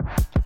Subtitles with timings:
[0.00, 0.41] you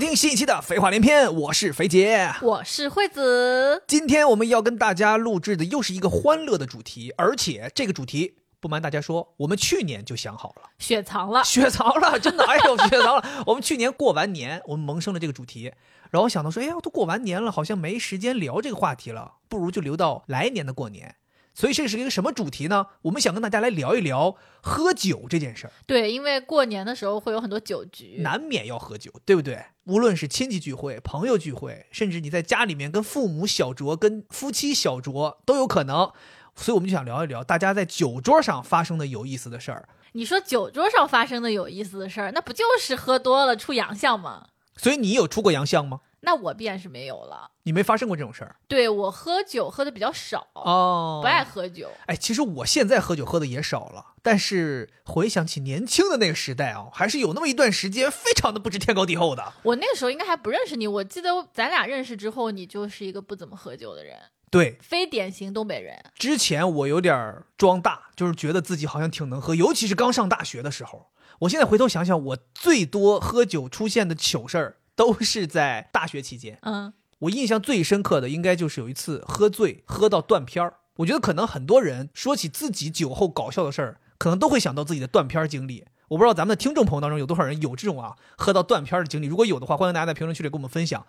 [0.00, 2.32] 听新一期的《废话连篇》，我是肥杰。
[2.40, 11.44] 我是惠子，今天我们要跟大家录制的又是一个欢乐的主题，而且这个主题不瞒大家说，我们去年就想好了，雪藏了。
[11.44, 13.44] 雪藏了， 真的，哎呦，雪藏了。
[13.44, 15.70] 我们去年过完年，我们萌生了这个主题，
[16.10, 21.16] 然后想到说，哎呀，都过完年了，好像没时间聊这个话题了，不如就留到来年的过年。
[21.52, 22.86] 所以这是一个什么主题呢？
[23.02, 25.72] 我们想跟大家来聊一聊喝酒这件事儿。
[25.86, 29.62] 对，因为过年的时候会有很多酒局，难免要喝酒，对不对？
[29.84, 36.12] 无论是亲戚聚会、朋友聚会，甚至你在家里面跟父母小酌、跟夫妻小酌都有可能。
[36.54, 39.88] 所以我们就想聊一聊大家在酒桌上发生的有意思的事儿。
[40.12, 44.46] 你说酒桌上发生的有意思的事儿，那不就是喝多了出洋相吗？
[44.76, 46.00] 所以你有出过洋相吗？
[46.20, 47.50] 那我便是没有了。
[47.62, 51.44] 你没发生过这种事儿对我喝酒喝的比较少，哦不爱。
[51.44, 51.90] 喝酒。
[52.06, 59.52] 哎，其实我现在喝酒喝的也少了，但是回想起年轻的那个时代啊，还是有那么一段时间非常的不知天高地厚的。
[59.62, 64.16] 我那个时候应该还不认识你，我记得咱俩认识之后，你就是一个不怎么喝酒的人，
[64.50, 65.98] 对，非典型东北人。
[66.14, 71.08] 之前我有点儿装大，就是觉得自己好像挺能喝，尤其是刚上大学的时候。
[71.40, 76.58] 我现在回头想想，我最多喝酒出现的糗事儿都是在大学期间。
[76.62, 80.74] 嗯，我印象最深刻的应该就是有一次喝醉喝到断片儿。
[80.96, 85.86] 我觉得可能很多人说起自己酒后搞笑的事儿，可能都会想到自己的断片儿经历。
[86.08, 89.26] 我不知道咱们的听众朋友当中有多少人有这种啊喝到断片儿的经历。
[89.26, 91.06] 如果有的话，欢迎大家在评论区里跟我们分享。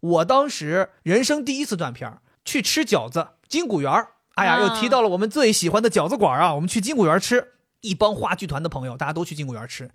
[0.00, 4.08] 我当时人生第一次断片儿，去吃饺子，金谷园儿。
[4.34, 6.54] 哎呀，啊又提到了我们最喜欢的饺子馆儿啊！
[6.54, 9.90] 我们去金谷园儿吃，一帮话剧团的朋友，大家都去金谷园儿吃。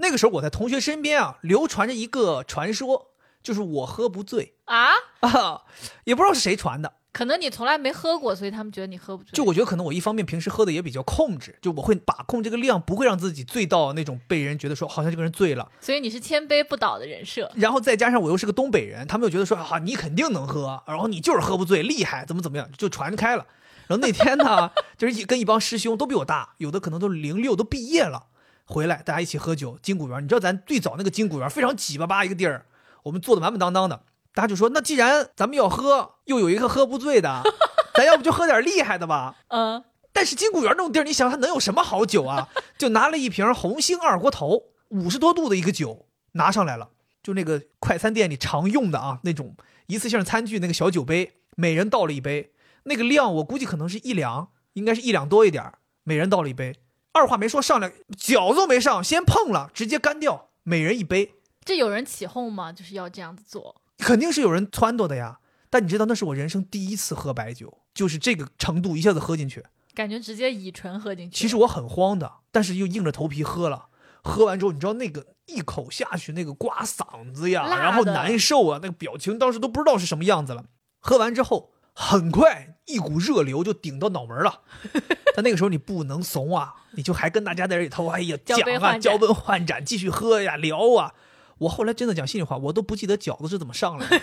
[0.00, 3.12] 那个时候我在同学身边啊，流传着一个传说，
[3.42, 4.88] 就是我喝不醉啊，
[5.20, 5.62] 啊，
[6.04, 6.94] 也不知道是谁传的。
[7.12, 9.30] 可能你从来没喝过，所以他们觉得你喝不醉。
[9.32, 15.68] 就我觉得可能我一方面平时喝的也比较控制，就我会把控这个量，不会让自己醉到那种被人觉得说好像这个人醉了。
[15.80, 17.50] 所以你是千杯不倒的人设。
[17.56, 23.44] 然后再加上我又是个东北人，他们又觉得说啊你肯定能喝，然后你就是喝不醉，厉害，怎么怎么样，就传开了。
[23.88, 28.26] 然后那天呢， 就是一跟一帮师兄都比我大，有的可能都零六都毕业了，
[28.70, 32.66] 回来大家一起喝酒，金谷园，你知道咱最早那个金谷园非常挤巴巴一个地儿，
[33.02, 37.42] 我们坐的满满当当的，大家就说那既然咱们要喝，又有一个喝不醉的，
[37.94, 39.34] 咱要不就喝点厉害的吧。
[39.48, 39.82] 嗯，
[40.12, 42.48] 但是金谷园那种地儿，你想它能有什么好酒啊？
[42.78, 46.90] 就拿了一瓶红星二锅头，五十多度的一个酒拿上来了，
[47.24, 49.56] 就那个快餐店里常用的啊那种
[49.88, 52.52] 一次性餐具那个小酒杯，每人倒了一杯，
[52.84, 56.76] 那个量我估计可能是一两，应该是一两多一点儿，每人倒了一杯。
[57.12, 61.34] 二话没说上来，饺子都没上，先碰了，直接干掉，每人一杯，
[61.64, 62.72] 这有人起哄吗？
[62.72, 63.82] 就是要这样子做。
[63.98, 65.38] 肯定是有人撺掇的呀。
[65.72, 69.64] 但你知道那是我人生第一次喝白酒，就是这个程度一下子喝进去。
[69.94, 71.36] 感觉直接乙醇喝进去。
[71.36, 73.86] 其实我很慌的，但是又硬着头皮喝了。
[74.22, 80.64] 喝完之后，你知道那个一口下去，那个刮嗓子呀，然后难受啊，那个表情当时都不知道是什么样子了。
[80.98, 84.62] 喝完之后，很快一股热流就顶到脑门了。
[85.34, 91.14] 但那个时候你不能怂啊，你就还跟大家在这里头，哎呀讲啊，交杯换盏，继续喝呀，聊啊。
[91.58, 94.20] 我后来真的讲心里话，我都不记得饺子是怎么上来的，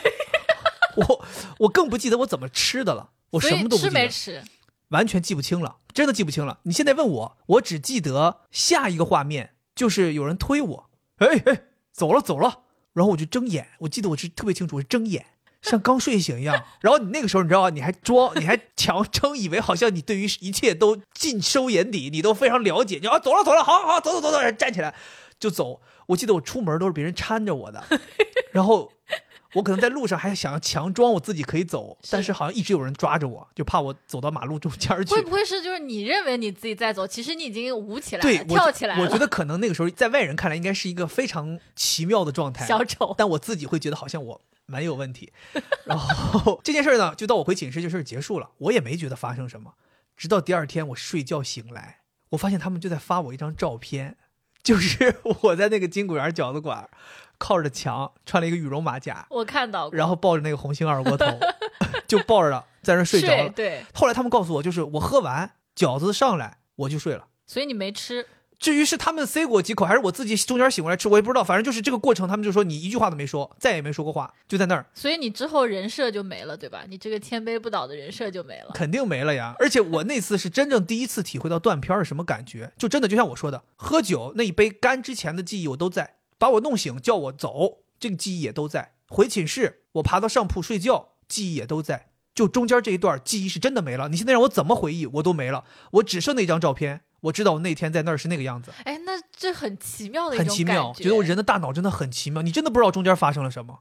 [0.97, 1.25] 我
[1.59, 3.91] 我更不记得我怎么吃的了，我什么都不记得。
[3.91, 4.43] 没吃？
[4.89, 6.59] 完全记不清了，真的记不清了。
[6.63, 11.61] 你现在问我，我只记得下一个画面就是有人推我，哎哎，
[11.91, 12.61] 走了走了，
[12.93, 15.25] 然后我就睁眼，我记得我是特别清楚，我是睁眼，
[15.61, 16.63] 像刚睡醒一样。
[16.81, 17.69] 然后你那个时候你知道吗？
[17.69, 22.99] 你还装，你还强撑，以为好像你对于一切都尽收眼底，你都非常了解。
[23.01, 24.93] 你啊，走了走了，好好好，走走走走，站起来
[25.39, 25.81] 就走。
[26.07, 27.83] 我记得我出门都是别人搀着我的，
[28.51, 28.91] 然后。
[29.53, 35.15] 我可能在路上还想要强装我自己可以走，但是好像一直有人抓着我，就怕我走到马路中间去。
[35.15, 39.03] 会不会是就是你认为你自己在走，其实你已经舞起来了，，跳起来了？
[39.03, 43.15] 我觉得可能那个时候在外人看来应该是一个非常奇妙的状态，小丑。
[43.17, 45.31] 但我自己会觉得好像我蛮有问题。
[45.85, 49.73] 然后这件事儿呢，就到我回寝室这事儿结束了，我也没觉得发生什么。
[50.15, 54.17] 直到第二天我睡觉醒来，我发现他们就在发我一张照片，
[54.63, 56.89] 就是 我在那个金谷园饺子馆，
[57.37, 61.25] 靠着墙，穿了一个羽绒马甲，我看到过，然后抱着那个红星二锅头，
[62.07, 63.49] 就抱着，在那睡着了。
[63.49, 67.25] 对，后来他们告诉我，就是我喝完饺子上来我就睡了。
[67.45, 68.25] 所以你没吃，
[68.59, 71.43] 至于是他们塞过几口，还是我自己中间醒过来吃，我也不知道。
[71.43, 76.83] 反正就是这个过程，他们就说你一句话都没说，再也没说过话，就在那儿，所以你之后人设就没了，对吧？
[76.89, 78.71] 你这个千杯不倒的人设就没了。
[78.73, 79.55] 肯定没了呀。
[79.59, 88.93] 而且我那次是真正第一次体会到断片儿是什么感觉，就真的就像我说的，喝酒那一杯干之前的记忆我都在，把我弄醒叫我走，这个记忆也都在。
[89.09, 92.09] 回寝室我爬到上铺睡觉，记忆也都在。
[92.35, 94.09] 就中间这一段记忆是真的没了。
[94.09, 97.01] 你现在让我怎么回忆，我都没了，我只剩那张照片。
[97.21, 103.79] 我知道我那天在那儿是那个样子，哎，那这很奇妙的一种很奇妙，觉得我人的大脑真的很奇妙，你真的不知道中间发生了什么，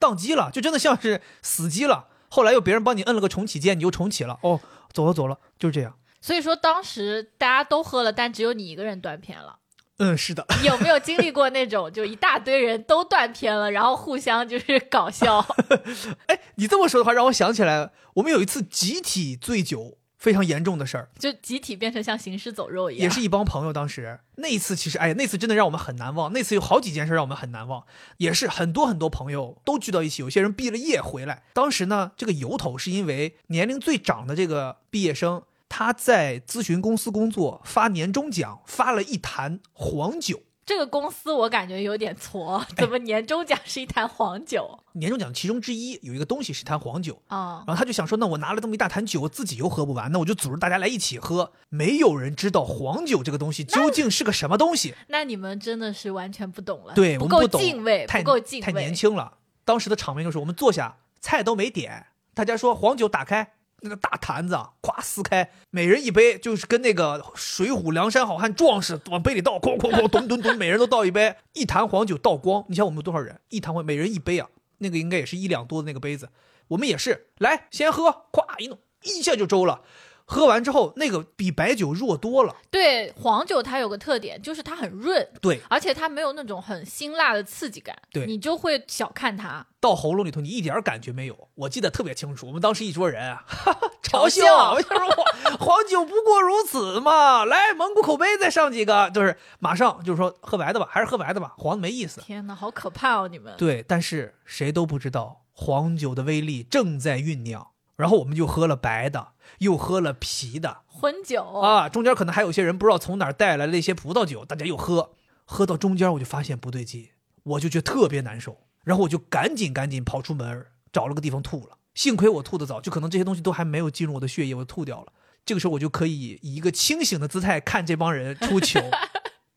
[0.00, 2.08] 宕机了，就真的像是死机了。
[2.30, 4.38] 后来又别人帮你摁了个重启键，你又重启了。
[4.42, 4.58] 哦，
[4.90, 5.98] 走了走了，就是这样。
[6.22, 9.57] 所以说当时大家都喝了，但只有你一个人断片了。
[9.98, 10.46] 嗯，是的。
[10.64, 15.38] 有没有经历过那种就一大堆人都断片了，然后互相就是搞笑？
[16.26, 19.98] 哎，你这么说的话，让我想起来，我们有一次集体醉酒。
[20.18, 23.04] 非常严重的事儿，就集体变成像行尸走肉一样。
[23.04, 26.32] 也是一帮朋友，当时那一次其实，哎呀，那次真的让我们很难忘。
[26.32, 27.84] 那次有好几件事让我们很难忘，
[28.16, 31.44] 也是很多很多朋友都聚到一起，有些人毕了业回来。
[31.52, 40.42] 当时呢，这个由头是因为年龄最长的这个毕业生，他在咨询公司工作，发年终奖发了一坛黄酒。
[40.64, 44.78] 这个公司我感觉有点挫，怎么年终奖是一坛黄酒？
[44.92, 51.52] 年终奖其中之一有一个东西是坛黄酒啊，然后他就想说，那我拿了这么一大坛酒，我自己又喝不完，那我就组织大家来一起喝。
[51.70, 54.94] 没有人知道黄酒这个东西究竟是个什么东西。
[55.06, 59.38] 那你们真的是完全不懂了，对，不够敬畏，不够敬畏，太年轻了。
[59.64, 63.54] 当时的场面就是我们坐下，菜都没点，大家说黄酒打开。
[63.80, 72.64] 那个大坛子啊，咵撕开，每人一杯，就是跟那个《水浒》梁山好汉壮士往杯里倒，哐哐哐，咚咚咚，每人都倒一杯，一坛黄酒倒光。
[72.68, 73.40] 你想我们有多少人？
[73.50, 74.48] 一坛黄，每人一杯啊，
[74.78, 76.28] 那个应该也是一两多的那个杯子。
[76.68, 79.82] 我们也是，来先喝，咵一弄，一下就周了。
[80.30, 82.54] 喝完之后，那个比白酒弱多了。
[82.70, 85.26] 对，黄酒它有个特点，就是它很润。
[85.40, 87.96] 对，而且它没有那种很辛辣的刺激感。
[88.12, 89.66] 对，你就会小看它。
[89.80, 91.48] 到喉咙里头，你一点感觉没有。
[91.54, 93.42] 我记得特别清楚，我们当时一桌人啊，
[94.04, 97.46] 嘲笑，我就说黄黄酒不过如此嘛。
[97.46, 102.20] 来，蒙古口碑再上几个，就是马上就是说喝白的吧，还是喝白的吧，黄的没意思。
[102.20, 103.54] 天哪，好可怕哦，你们。
[103.56, 107.68] 对，但是谁都不知道黄酒的威力正在酝酿。
[107.96, 109.28] 然后我们就喝了白的，
[109.58, 110.82] 又喝了啤的。
[110.86, 111.42] 混酒。
[111.42, 115.12] 啊，中间可能还有些人不知道从哪儿带来了一些葡萄酒，大家又喝，
[115.44, 117.08] 喝到中间我就发现不对劲，
[117.42, 125.12] 我就觉得特别难受，然后我就赶紧赶紧跑出门找了个地方吐了，幸亏我吐得早，就可能这些东西都还没有进入我的血液，我吐掉了，
[125.44, 128.80] 这个时候我就可以以一个清醒的姿态看这帮人出球。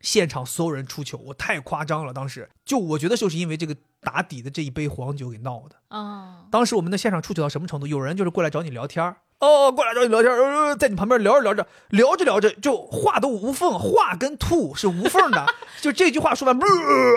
[0.02, 2.12] 现场所有人出糗，我太夸张了。
[2.12, 2.50] 当时。
[2.66, 6.46] 就我觉得就是因为这个打底的这一杯黄酒给闹的啊。
[6.52, 7.88] 当时我们的现场出糗到什么程度？
[7.88, 10.32] 有人就是过来找你聊天哦，过来找你聊天
[10.78, 15.46] 在你旁边聊着聊着，聊着聊着就话都无缝，话跟吐是无缝的，
[15.82, 16.60] 就这句话说完，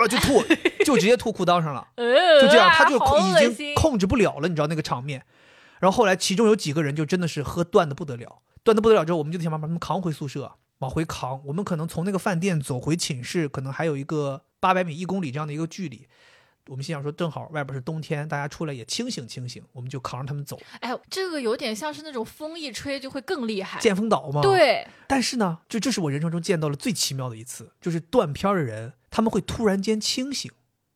[0.09, 0.43] 就吐，
[0.83, 1.87] 就直接吐裤裆上了，
[2.41, 5.23] 就这样，他就已经控制不了了，你知道那个场面。
[5.79, 10.53] 然后后来其中有几个人就真的是喝断的不得了，断的不得了之后，我们就得想办法把他们扛回宿舍。
[10.79, 16.05] 往回扛，我们可能从那个饭店走回寝室，可能还有一个八百米、一公里这样的一个距离。
[16.67, 20.59] 我们心想说，正好外边是冬天，大家出来也清醒清醒，我们就扛着他们走。
[20.79, 24.41] 哎，这个有点像是那种风一吹就会更厉害，见风倒吗？
[24.41, 24.87] 对。
[25.07, 30.51] 但是呢，就这是我人生中见到了最奇妙的一次，就是断片的人他们会突然间清醒。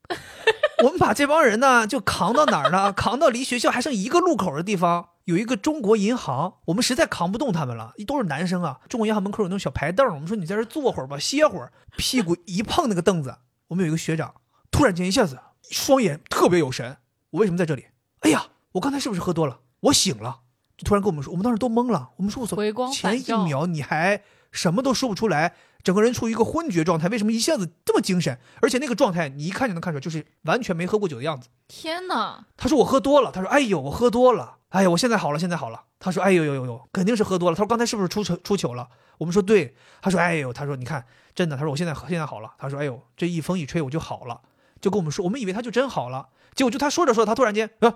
[0.84, 2.92] 我们把这帮人呢就扛到哪儿呢？
[2.94, 5.10] 扛到离学校还剩一个路口的地方。
[5.26, 8.80] 有一个中国银行，我们实在扛不动他们了，都是男生啊。
[8.90, 11.72] 中国银行门口有那种小排凳，我们说你在这坐会儿吧，歇会儿。
[11.96, 14.34] 屁股一碰那个凳子，我们有一个学长，
[14.72, 15.38] 突然间一下子
[15.70, 16.98] 双眼特别有神。
[17.32, 17.86] 我为什么在这里？
[18.22, 19.60] 哎呀，我刚才是不是喝多了？
[19.82, 20.42] 我醒了，
[20.78, 22.10] 就突然跟我们说，我们当时都懵了。
[22.18, 24.22] 我们说我操，前一秒你还
[24.52, 25.56] 什么都说不出来。
[25.82, 28.38] 整个人处于一个昏厥状态，为什么一下子这么精神？
[28.62, 31.48] 而且那个状态，你一看就能看出来，就是完全没喝过酒的样子。
[31.70, 32.46] 天哪！
[32.58, 33.32] 他说我喝多了。
[33.32, 34.58] 他说：“哎呦，我喝多了。
[34.70, 44.42] 哎呀，我现在好了，现在好了。”他说：“哎呦呦呦呦，肯定是喝多了。”他说：“刚才是不是出糗出糗了？”我们说：“对。”他说：“哎呦，他说你看，真的。”他说：“我现在现在好了。”他说：“哎呦，这一风一吹我就好了。”
[44.82, 46.30] 就跟我们说，我们以为他就真好了。
[46.56, 47.94] 结果就他说着说着，他突然间啊，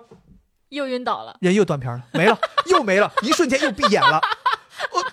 [0.68, 4.20] 又晕倒了，人又断片了，没了，又没了，一瞬间又闭眼了。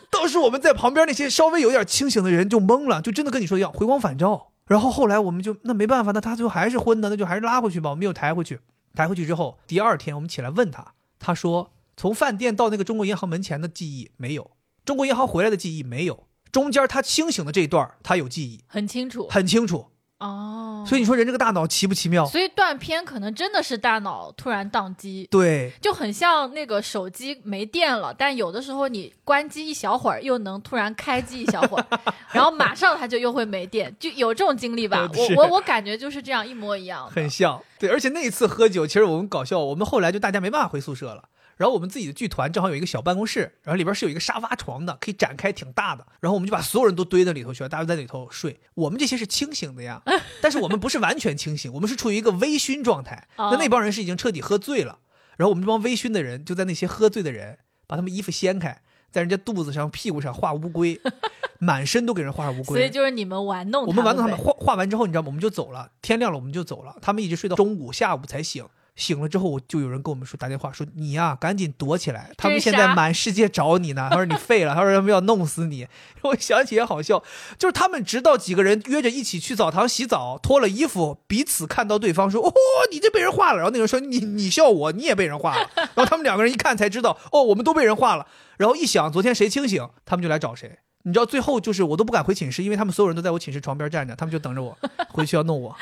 [0.10, 4.51] 当时我们在旁边那些稍微有点清醒的人就懵了，就真的跟你说一样，回光返照。
[4.68, 7.90] 然后后来我们就那没办法，那他最后还是昏的，那就还是拉回去吧。
[7.90, 8.60] 我们又抬回去，
[8.96, 14.51] 抬回去之后，第二天我们起来问他，他说从饭店到那个中国银行门前的记忆没有，
[14.86, 19.90] 中国银行回来的记忆没有，中间他清醒的这一段他有记忆，很清楚，很清楚。
[20.22, 22.24] 哦，所以你说人这个大脑奇不奇妙？
[22.28, 31.86] 所以断片可能真的是大脑突然宕机，对，就很像那个手机没电了，但有的时候你关机一小会儿，又能突然开机一小会儿，
[32.32, 35.10] 然后马上它就又会没电，就有这种 经历吧？
[35.18, 37.60] 我我我感觉就是这样一模一样，很像。
[37.80, 41.24] 对，而且那一次喝酒，其实我们搞笑，我们后来就大家没办法回宿舍了。
[41.62, 46.03] 然后我们自己的剧团正好有一个小办公室，然后里边是有一个沙发床的，可以展开，挺大的。
[46.20, 48.60] 然后我们就把所有人都堆在里头去了，大家都在里头睡。
[48.74, 50.01] 我们这些是清醒的呀，
[50.41, 53.27] 但是我们不是完全清醒，我们是处于一个微醺状态。
[53.38, 54.98] 那那帮人是已经彻底喝醉了，
[55.38, 61.00] 然后我们这帮微醺的人就在那些喝醉的人把他们衣服掀开，在人家肚子上、屁股上画乌龟，
[61.62, 62.80] 满身都给人画上乌龟。
[62.80, 65.27] 所以就是你们玩弄我们玩弄他们，画画完之后，你知道吗？
[65.27, 66.96] 我们就走了，天亮了我们就走了。
[67.03, 68.65] 他们一直睡到中午、下午才醒。
[68.95, 74.10] 醒了之后，我就有人跟我们说打电话说你呀、赶紧躲起来，他们现在满世界找你呢。
[74.12, 75.88] 他说你废了，他说他们要弄死你。
[76.24, 77.24] 我想起也好笑，
[77.57, 82.53] 就是他们直到几个人约着一起去澡堂洗澡，脱了衣服，彼此看到对方说哦，
[82.91, 83.57] 你这被人画了。
[83.57, 85.69] 然后那个人说你你笑我，你也被人画了。
[85.75, 88.27] 然后他们两个人一看才知道哦，我们都被人画了。
[88.57, 90.79] 然后一想昨天谁清醒，他们就来找谁。
[91.03, 94.77] 你知道最后就是我都不敢回寝室，因为他们所有人都在我寝室床边站着，他们就等着我
[95.10, 95.75] 回去要弄我。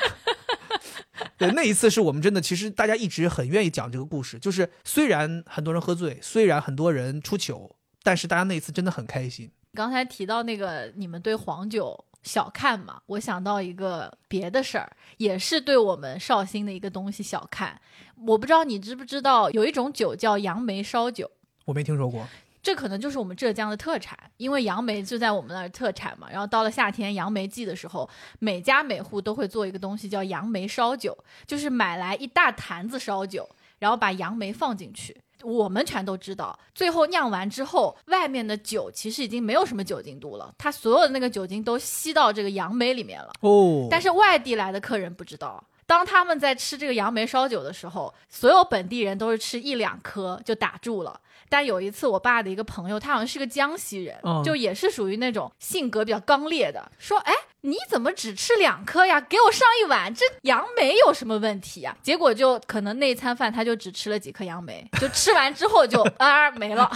[1.36, 4.38] 对，那一次是我们真的，其实大家一直很愿意讲这个故事。
[4.38, 9.50] 就是虽然很多人喝醉，虽然很多人出糗，但是大家那一次真的很开心。
[9.74, 17.80] 刚才提到那个你们对黄酒小看嘛，我想到一个别的事儿，也是对我们绍兴的一个东西小看。
[18.26, 21.30] 我不知道你知不知道，有一种酒叫杨梅烧酒。
[21.66, 22.26] 我没听说过，
[22.62, 26.28] 这可能就是我们浙江的特产，因为杨梅就在我们那儿特产嘛。
[26.30, 33.48] 然后到了夏天杨梅季的时候，每家每户都会做一个东西叫杨梅烧酒，就是买来一大坛子烧酒，
[33.78, 35.16] 然后把杨梅放进去。
[35.42, 43.32] 我们全都知道，最后酿完之后，外面的酒其实已经没有什么酒精度了，它所有的那个酒精都吸到这个杨梅里面了。
[43.40, 51.20] 哦，但是外地来的客人不知道，当他们在吃这个杨梅烧酒的时候，所有本地人都是吃一两颗就打住了。
[51.48, 59.20] 但有一次，我爸的一个朋友，他好像是个江西人，嗯就也是属于那种性格比较刚烈的，说：“哎，你怎么只吃两颗呀？
[59.20, 66.90] 给我上一碗，这杨梅有什么问题呀？”结果就可能那餐饭他就只吃了几颗杨梅，就吃完之后就 啊没了。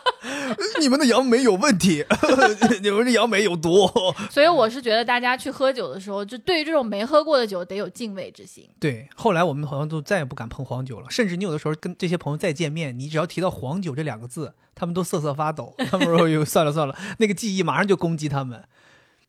[0.80, 2.04] 你们的杨梅有问题，
[2.82, 3.90] 你们的杨梅有毒。
[4.30, 8.68] 所以我是觉得大家去喝酒的时候，就对于这种没喝过的酒得有敬畏之心。
[8.78, 15.74] 对，后来我们好像都再也不敢碰黄酒了，甚至你有的时候跟这些朋友再见面，你只要提到黄酒这两个字，他们都瑟瑟发抖。
[15.90, 18.64] 他们说：“哟，算了算了，那个记忆马上就攻击他们。”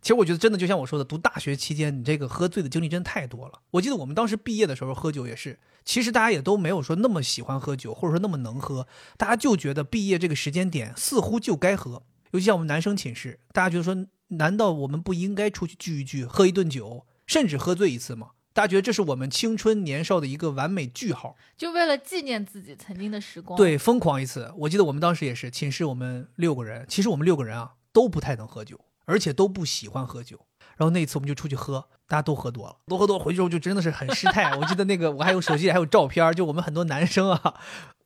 [0.02, 3.62] 其实我觉得真的就像我说的，读大学期间，你这个喝醉的经历真的太多了。
[3.72, 12.04] 我记得我们当时毕业的时候喝酒也是，其实大家也都没有说那么喜欢喝酒，或者说那么能喝，大家就觉得毕业这个时间点似乎就该喝。
[12.32, 18.32] 尤其像我们男生寝室，大家觉得说，难道我们不应该出去聚一聚，喝一顿酒，甚至喝醉一次吗？
[18.54, 21.38] 大家觉得这是我们青春年少的一个完美句号。
[21.56, 24.52] 就为了纪念自己曾经的时光。，对，疯狂一次。
[24.58, 30.40] 我记得我们当时也是，寝室我们六个人，其实我们六个人啊都不太能喝酒，而且都不喜欢喝酒。
[30.78, 34.52] 然后那一次我们就出去喝，大家都喝多了，都喝多回去之后就真的是很失态。
[34.58, 37.54] 我记得那个我还有手机里还有照片，就我们很多男生啊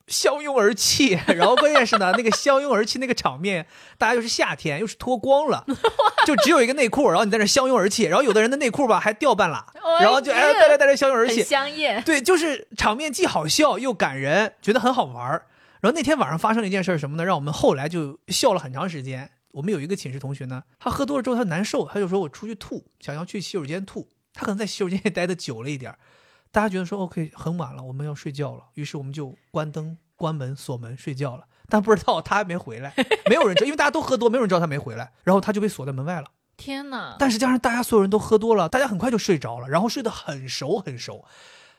[0.08, 5.64] 相拥而泣，然后关键是呢 那个相拥而泣那个场面，大家又是夏天又是脱光了，
[6.26, 9.64] 就只有一个内裤，然后你在那相拥而泣，然后有的人的内裤吧还掉半拉，
[10.00, 12.02] 然后就哎大家在那相拥而泣，香艳。
[12.04, 15.46] 对，就是场面既好笑又感人，觉得很好玩儿。
[15.80, 17.24] 然后那天晚上发生了一件事儿，什么呢？
[17.24, 19.30] 让我们后来就笑了很长时间。
[19.56, 24.06] 我们有一个寝室同学呢，他喝多了之后他难受，他就说我出去吐，想要去洗手间吐。
[24.34, 25.98] 他可能在洗手间也待的久了一点儿，
[26.52, 31.46] 大家觉得说 OK 很晚了，我们要睡觉了，于是我们就关灯、关门、锁门睡觉了。
[31.70, 32.92] 但不知道他还没回来，
[33.30, 36.30] 没有人知道，因为大家都喝多，没有人知道他没回来，然后他就被锁在门外了。
[36.58, 37.16] 天哪！
[37.18, 41.24] 但是加上大家所有人都喝多了，大家很快就睡着了，然后睡得很熟很熟。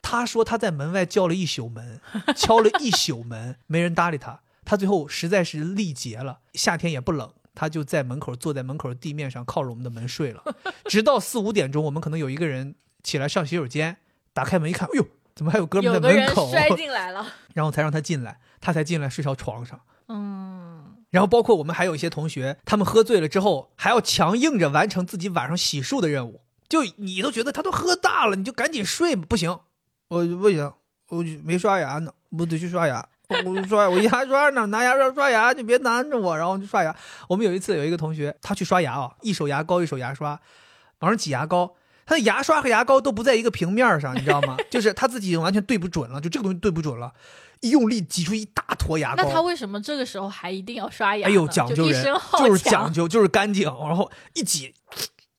[0.02, 2.02] 他说他在门外叫了一宿门，
[2.36, 4.42] 敲了一宿门，没人搭理他。
[4.66, 10.44] 他最后实在是力竭了，夏天也不冷，他就在门口坐在门口地面上靠着我们的门睡了，
[10.86, 13.98] 直到四五点钟，我们可能有一个人起来上洗手间，
[14.32, 16.52] 打开门一看，哎呦，怎么还有哥们在门口？
[16.52, 17.26] 摔进来了。
[17.56, 19.82] 然后才让他进来，他才进来睡到床上。
[20.08, 29.60] 嗯，然后包括我们还有一些同学，他们喝醉了之后还要强硬着完成自己晚上洗漱的任务，就你都觉得他都喝大了，你就赶紧睡，不行，
[30.10, 30.72] 我不行，
[31.10, 36.96] 我没刷牙呢，我得去刷牙，我刷牙，我牙刷呢，拿牙刷刷牙，你别拦着我，然后就刷牙。
[37.28, 40.40] 我们有一次有一个同学，他去刷牙啊，一手牙膏一手牙刷，
[41.00, 41.76] 往上挤牙膏。
[42.06, 44.56] 他的牙刷和牙膏都不在一个平面上，你知道吗？
[44.72, 47.12] 就是他自己已经完全对不准了，就这个东西对不准了，
[47.60, 49.24] 一用力挤出一大坨牙膏。
[49.24, 51.34] 那他为什么这个时候还一定要刷牙呢？
[51.34, 54.74] 哎呦，讲究人就就是讲究，就是干净，然后一挤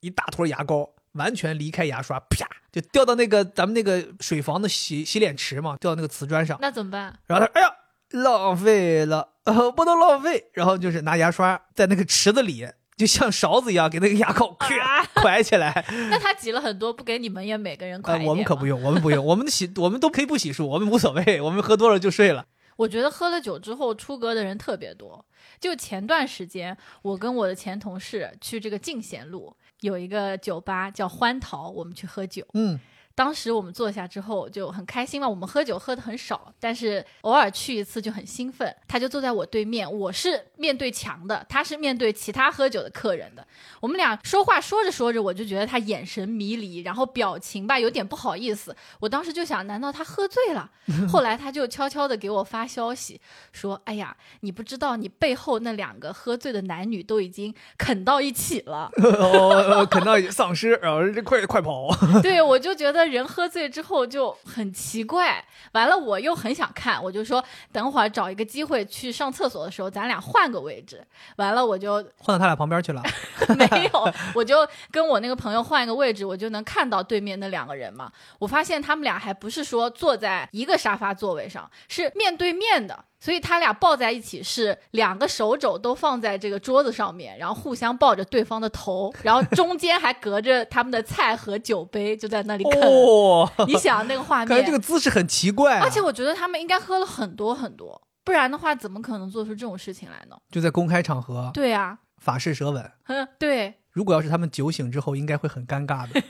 [0.01, 6.59] 一大坨牙膏，完全离开牙刷，啪就掉到那个咱们那个水房的洗洗脸池嘛，掉到那个瓷砖上。
[6.61, 7.19] 那怎么办？
[7.27, 7.75] 然后他，哎呀，
[8.11, 10.51] 浪费了，呃， 不能浪费。
[10.55, 15.85] 然后就是拿牙刷在那个池子里，就像勺子一样给那个牙膏 啊蒯起来。
[16.11, 22.45] 那他挤了很多，不给你们也每个人我们可不用，我们不用，我们洗，我们都可以不洗漱，我们无所谓，我们喝多了就睡了。
[22.77, 25.25] 我觉得喝了酒之后出格的人特别多。
[25.59, 32.47] 就前段时间，我跟我的前同事去这个进贤路有一个酒吧叫欢桃，我们去喝酒。
[32.55, 32.79] 嗯，
[33.19, 38.73] 当时我们坐下之后就很开心嘛，我们喝酒喝的很少，但是偶尔去一次就很兴奋。
[38.87, 43.45] 他就坐在我对面，我是面对墙的，他是面对其他喝酒的客人的。
[43.81, 48.77] 我们俩说话说着说着，我就觉得他眼神迷离，然后表情吧有点不好意思。
[49.01, 50.71] 我当时就想，难道他喝醉了？
[51.11, 53.21] 后来他就悄悄的给我发消息
[53.51, 58.89] 说：“哎呀，你不知道你背后那两个喝醉的男女都已经啃到一起了。
[59.03, 61.89] ”哦，啃到丧尸，然后这快快跑。
[62.23, 65.45] 对，我就觉得人喝醉之后就很奇怪。
[65.73, 71.05] 完了，我又很想看，我就说等会儿找一个机会去上厕所的时候，咱俩换个位置。
[71.37, 73.03] 完了，我就换到他俩旁边去了。
[73.57, 78.11] 没有，我就跟我那个朋友换一个位置，我就能看到对面那两个人嘛。
[78.39, 83.05] 我发现他们俩还不是说坐在一个沙发座位上，是面对面的。
[83.21, 92.81] 所以他俩抱在一起是两个手肘都放在这个桌子上面，然后互相抱着对方的头，然后中间还隔着他们的菜和酒杯，就在那里 啃。
[92.81, 100.37] 哦，你想那个画 感觉面，这个姿势很奇怪、啊，而且我觉得他们应该喝了很多很多，不然的话怎么可能做出这种事情来呢？
[100.51, 102.91] 就在公开场合对啊，法式舌吻。
[103.05, 103.75] 哼，对。
[103.91, 106.23] 如果要是他们酒醒之后，应该会很尴尬的。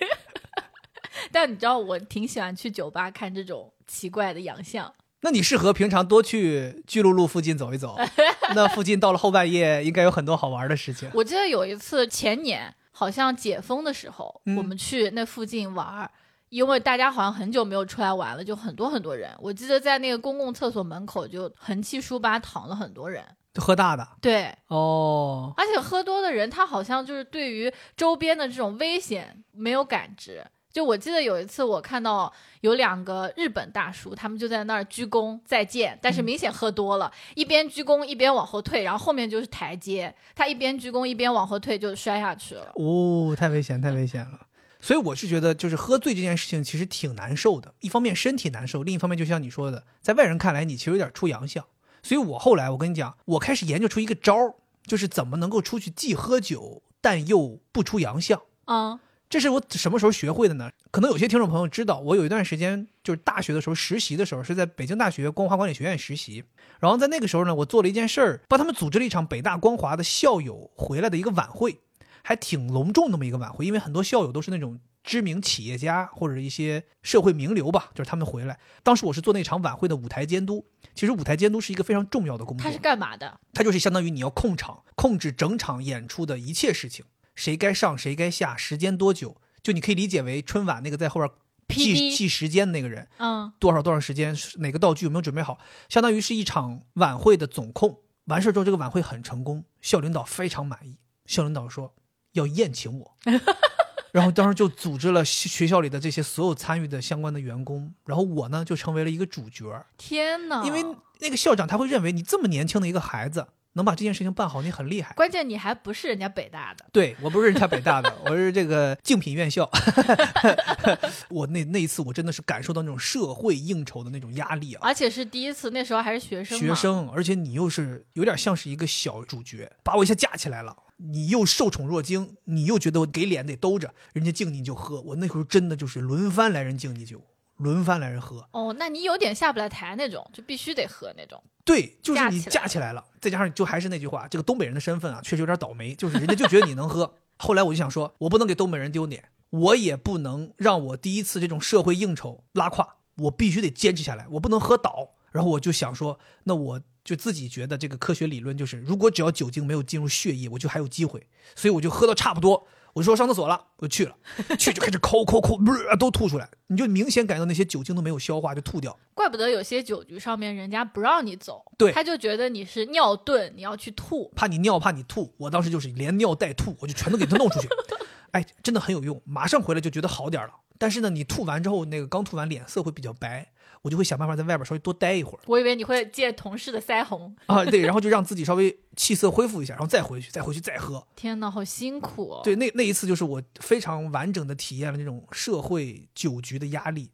[1.31, 4.91] 但你知道，我挺喜欢去酒吧看这种奇怪的洋相。
[5.21, 7.97] 那你适合平常多去巨鹿路附近走一走，
[8.55, 11.11] 那附近到了后半夜应该有很多好玩的事情。
[11.15, 16.11] 我记得有一次前年，好像解封的时候，嗯我们去那附近玩儿。
[16.51, 19.31] 因为大家好像很久没有出来玩了，就很多很多人。
[19.39, 23.23] 我记得在那个公共厕所门口就横七竖八躺了很多人。
[23.57, 30.43] 喝大的对，哦，而且喝多的人，他好像就是对于周边的这种危险没有感知。
[30.73, 42.73] 就我记得有一次，我看到有两个日本大叔，他们就在那儿鞠躬再见，但是明显喝多了，一边鞠躬一边往后退，然后后面就是台阶，他一边鞠躬一边往后退就摔下去了。
[42.75, 44.41] 哦，太危险，太危险了。
[44.81, 47.75] 所以我是觉得，就是喝醉这件事情其实挺难受的。
[47.81, 51.65] 一方面身体难受，另一方面就像你说的，在外人看来你其实有点出洋相。
[52.03, 54.55] 所以我后来我跟你讲，我开始研究出一个招儿，
[54.87, 58.41] 就是怎么能够出去既喝酒但又不出洋相。
[58.67, 60.71] 嗯这是我什么时候学会的呢？
[60.91, 66.45] 可能有些听众朋友知道，我有一段时间就是大学的时候实习的时候，是在北京大学光华管理学院实习。
[66.81, 71.81] 然后在那个时候呢，我做了一件事儿，帮他们组织了一场北大光华的校友回来的一个晚会，
[72.23, 78.59] 还挺隆重那么一个晚会，因为很多校友都是那种知名企业家或者一些社会名流吧，就是他们回来。
[78.83, 80.65] 当时我是做那场晚会的舞台监督，
[80.95, 82.65] 其实舞台监督是一个非常重要的工作。
[82.65, 83.39] 他是干嘛的？
[83.53, 87.05] 它就是相当于你要控场，控制整场演出的一切事情，
[87.39, 91.31] 谁该上谁该下，时间多久，就你可以理解为春晚那个在后边
[91.69, 98.01] 记记时间的那个人，嗯多少多少时间，哪个道具有没有准备好，相当于是一场晚会的总控。
[98.25, 100.99] 完事儿之后，这个晚会很成功，校领导非常满意。
[101.27, 101.95] 校领导说
[102.33, 103.17] 要宴请我，
[104.11, 109.87] 然后当时就组织了学学校里的这些所有参与的相关的员工，然后我呢就成为了一个主角儿。
[109.97, 110.65] 天哪！
[110.65, 110.85] 因为
[111.21, 113.47] 那个校长他会认为你这么年轻的一个孩子
[113.79, 115.15] 能把这件事情办好，你很厉害。
[115.15, 119.71] 关键你还不是人家北大的，对我不是人家北大的，我是这个竞品院校。
[121.31, 124.81] 我那那一次我真的是感受到那种社会应酬的那种压力啊。
[124.83, 126.59] 而且是第一次，那时候还是学生。
[126.59, 130.77] 学生，而且你又是有点像是一个小主角，把我一下架起来了。
[130.97, 135.01] 你又受宠若惊，你又觉得我给脸得兜着，人家敬你就喝。
[135.03, 137.23] 我那时候真的就是轮番来人敬你酒，
[137.59, 138.49] 轮番来人喝。
[138.53, 141.43] 哦，那你有点下不来台那种，就必须得喝那种。
[141.65, 147.15] 对，就是你架起来了，再加上就还是那句话，这个东北人的身份啊，确实有点倒霉，就是人家就觉得你能喝。
[147.37, 155.11] 后来我就想说，我不能给东北人丢脸，我也不能让我第一次这种社会应酬拉胯，我必须得坚持下来，我不能喝倒。
[155.31, 161.29] 然后我就想说，那我就自己觉得这个科学理论就是，如果只要酒精没有进入血液，我就还有机会。
[161.55, 162.67] 所以我就喝到差不多，
[162.99, 164.17] 我说上厕所了，我就去了，
[164.59, 165.57] 去就开始抠抠抠，
[165.89, 168.99] 呃 都吐出来，你就明显感觉到那些酒精都没有消化就吐掉。
[169.15, 174.33] 怪不得有些酒局上面人家不让你走，对他就觉得你是尿遁，你要去吐。
[174.35, 175.33] 怕你尿，怕你吐。
[175.37, 177.69] 我当时就是连尿带吐，我就全都给他弄出去。
[178.33, 180.53] 哎，真的很有用，马上回来就觉得好点了。
[180.77, 183.49] 但是呢，你吐完之后，那个刚吐完脸色会比较白，
[183.83, 187.35] 我就会想办法在外边稍微多待一会儿我以为你会借同事的腮红。
[187.47, 191.07] 啊，对，然后就让自己稍微气色恢复一下，然后再回去，再回去再喝。
[191.17, 192.41] 天哪，好辛苦哦。
[192.45, 197.11] 对，那那一次就是我非常完整的体验了那种社会酒局的压力。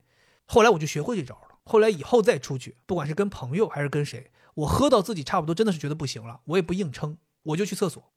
[0.47, 1.59] 后来我就学会这招了。
[1.65, 8.14] 后来以后再出去，不管是跟朋友还是跟谁，我喝到自己差不多真的是觉得不行了，我也不硬撑，我就去厕所吐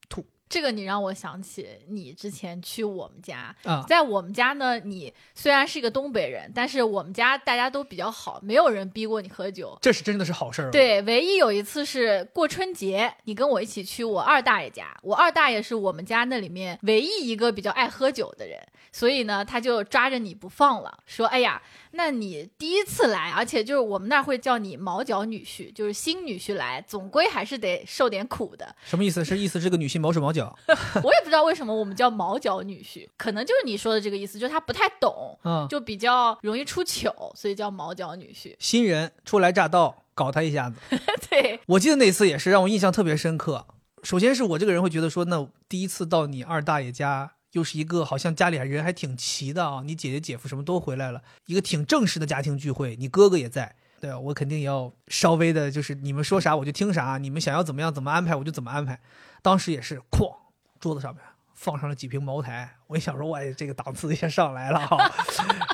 [0.48, 3.84] 这个你让我想起你之前去我们家，啊。
[3.88, 9.78] 在我们家呢，你虽然是一个东北人，但是我们家大家都比较好，没有人逼过你喝酒。
[9.82, 18.58] 这是真的是好事儿。，对，唯一有一次是过春节，你跟我一起去我二大爷家，我二大爷是我们家那里面唯一一个比较爱喝酒的人，
[18.92, 21.60] 所以呢，他就抓着你不放了，说：“哎呀，
[21.92, 28.74] 那你第一次来，而且就是我们那儿会叫你毛脚女婿，就是新女婿来，总归还是得受点苦的。
[28.84, 29.24] 什么意思？
[29.24, 30.37] 是意思这个女性毛手毛脚
[31.02, 35.66] 我也不知道为什么我们叫毛脚女婿，可能就是你说的这个意思，就是他不太懂，嗯？
[35.68, 38.54] 就比较容易出糗，所以叫毛脚女婿。
[38.58, 40.76] 新人初来乍到，搞他一下子。
[41.30, 43.66] 对，我记得那次也是让我印象特别深刻。
[44.02, 59.00] 首先是我这个人会觉得说，那第一次到你二大爷家，又是一个好像家里人还挺齐的啊，你姐姐姐夫什么都回来了，一个挺正式的家庭聚会，你哥哥也在，对啊，我肯定也要稍微的，就是你们说啥我就听啥，你们想要怎么样怎么安排我就怎么安排。
[59.42, 60.36] 当时也是哐，
[60.78, 61.22] 桌子上面
[61.54, 64.96] 放上了几瓶茅台，我一想说，哇，这个档次 一下上来了哈，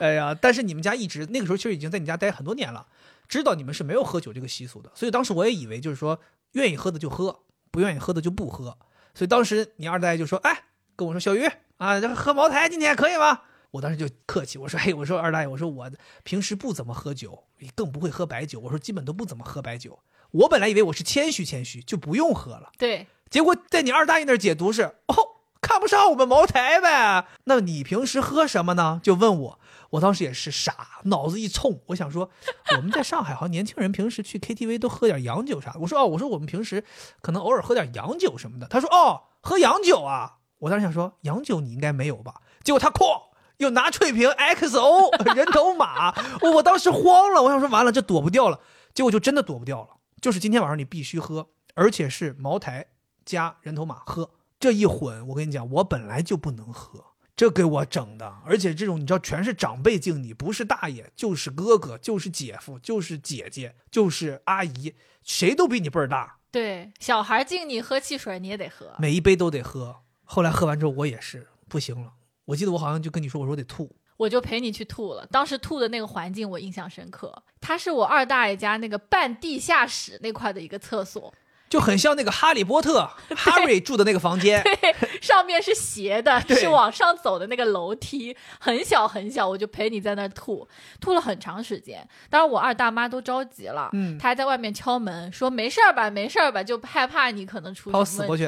[0.01, 2.87] 哎呀，但是你们家一直那个时候其实已经在你家待很多年了。
[3.27, 6.21] 知道你们是没有喝酒这个习俗的，所以当时我也以为就是说
[6.53, 8.77] 愿意喝的就喝，不愿意喝的就不喝。
[9.15, 11.49] 所以当时你二大爷就说：“哎，跟我说小鱼
[11.79, 13.41] 啊，这喝茅台今天可以吗？”
[13.73, 15.91] 我当时就客气，我说：“嘿，我说二大爷，我说我
[16.23, 19.99] 平时不怎么喝酒，更不会喝白酒，我说基本都不怎么喝白酒。
[20.35, 22.73] 我本来以为我是谦虚谦虚，就不用喝了。
[22.77, 25.15] 对，结果在你二大爷那儿解读是哦，
[25.61, 27.27] 看不上我们茅台呗？
[27.45, 29.01] 那你平时喝什么呢？
[29.01, 32.29] 就问我，我当时也是傻，脑子一冲，我想说，
[32.77, 35.79] 我们在上海好像年轻人平时去 KTV 都喝点洋酒啥的。
[35.79, 36.83] 我说哦，我说我们平时
[37.21, 38.67] 可能偶尔喝点洋酒什么的。
[38.67, 40.39] 他说哦，喝洋酒啊。
[40.59, 42.41] 我当时想说洋酒你应该没有吧？
[42.65, 43.23] 结果他哐
[43.59, 46.13] 又拿翠瓶 XO 人头马，
[46.55, 48.59] 我当时慌了，我想说完了，这躲不掉了。
[48.95, 49.89] 结果就真的躲不掉了，
[50.25, 52.87] 就是今天晚上你必须喝，而且是茅台
[53.27, 57.05] 加人头马喝，这一混，我跟你讲，我本来就不能喝，
[57.37, 68.95] 这给我整的，而且这种你知道，全是长辈敬你，不是大爷就是哥哥，就是姐夫，就是姐姐，就是阿姨，谁都比你辈儿大，对，小孩敬你喝汽水，你也得喝。
[68.99, 70.05] 每一杯都得喝。
[70.23, 72.15] 后来喝完之后，我也是不行了，
[72.47, 75.27] 我记得我好像就跟你说，我说我得吐，我就陪你去吐了。
[75.27, 81.35] 当时吐的那个环境我印象深刻，它是我二大爷家那个半地下室那块的一个厕所，
[81.75, 84.63] 就很像那个哈利波特 Harry 住的那个房间，
[85.21, 89.49] 上面是斜的， 是往上走的那个楼梯，很小很小。
[89.49, 90.69] 我就陪你在那儿吐，
[91.01, 92.09] 吐了很长时间。
[92.31, 98.45] 当然我二大妈都着急了，嗯她还在外面敲门说没事儿吧，没事儿吧，就害怕你可能出把我什么死过去。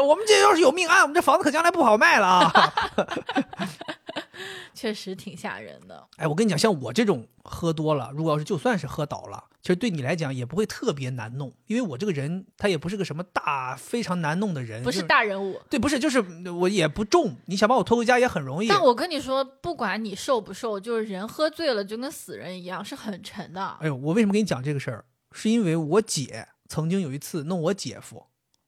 [0.00, 2.72] 我们这要是有命案，我们这房子可将来不好卖了啊！
[4.74, 6.02] 确实挺吓人的。
[6.16, 18.68] 哎，我跟你讲，像我这种喝多了，如果要是就算是喝倒了，其实对你来讲也不会特别难弄，因为我这个人他也不是个什么大非常难弄的人，不是大人物，对，不是，就是我也不重，你想把我拖回家也很容易。
[18.68, 23.76] 但我跟你说，不管你瘦不瘦，就是人喝醉了就跟死人一样，是很沉的。
[23.80, 25.04] 哎呦，我为什么跟你讲这个事儿？
[25.32, 28.26] 是因为我姐曾经有一次弄我姐夫，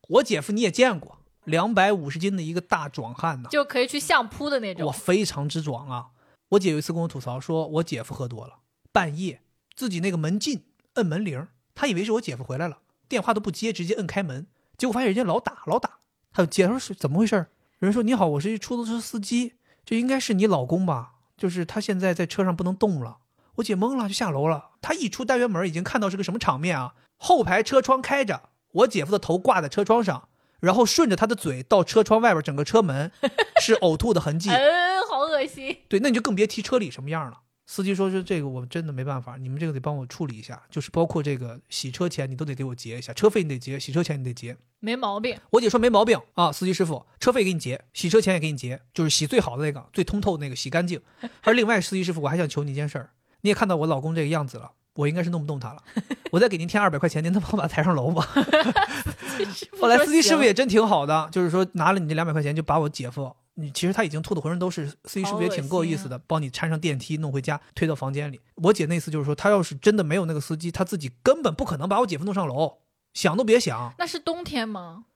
[0.09, 4.93] 我姐夫你也见过，两百五十斤的一个大壮汉呢，就可以去相扑的那种我。
[4.93, 6.09] 非常之壮啊！
[6.51, 8.55] 我姐有一次跟我吐槽说，我姐夫喝多了，
[8.97, 9.43] 半夜
[9.75, 12.79] 自己那个门禁摁门铃，他以为是我姐夫回来了，
[13.11, 14.47] 电话都不接，直接摁开门，
[14.79, 15.99] 结果发现人家老打老打，
[16.33, 17.49] 他就接，他说是怎么回事？
[17.79, 19.53] 人说你好，我是一出租车司机，
[19.85, 21.13] 这应该是你老公吧？
[21.37, 23.19] 就是他现在在车上不能动了。
[23.57, 24.71] 我姐懵了，就下楼了。
[24.81, 26.95] 她一出单元门，已经看到是个什么场面啊？
[27.19, 30.31] 后排车窗开着，我姐夫的头挂在车窗上，
[30.61, 33.13] 然后顺着他的嘴到车窗外边，整个车门
[33.61, 34.49] 是呕吐的痕迹。
[34.49, 35.83] 嗯， 好恶心。
[35.87, 37.43] 对，那你就更别提车里什么样了。
[37.67, 44.57] 司机说是这个，我真的没办法，你们这个得帮我处理一下，就是包括这个洗车钱你都得给我结一下，车费你得结，洗车钱你得结。
[44.79, 51.01] 没毛病，我姐说没毛病啊，司机师傅，车费给你结，洗车钱也给你结，就是洗最好的那个，最通透的那个，洗干净。
[51.43, 55.83] 而另外，司机师傅，我还想求你一件事儿，你也看到我老公这个样子了，我应该是弄不动他了，
[56.31, 58.25] 我再给您添二百块钱，您能帮我把他抬上楼吗？
[59.81, 68.41] 后来司机师傅也真挺好的，就是说拿了你这两百块钱就把我姐夫，你其实他已经吐的浑身都是，司机师傅也挺够意思的，帮你搀上电梯弄回家，推到房间里。
[68.57, 72.79] 我姐那次就是说，她要是真的没有那个司机，她自己根本不可能把我姐夫弄上楼，
[73.15, 73.95] 想都别想。
[73.99, 75.07] 那是冬天吗？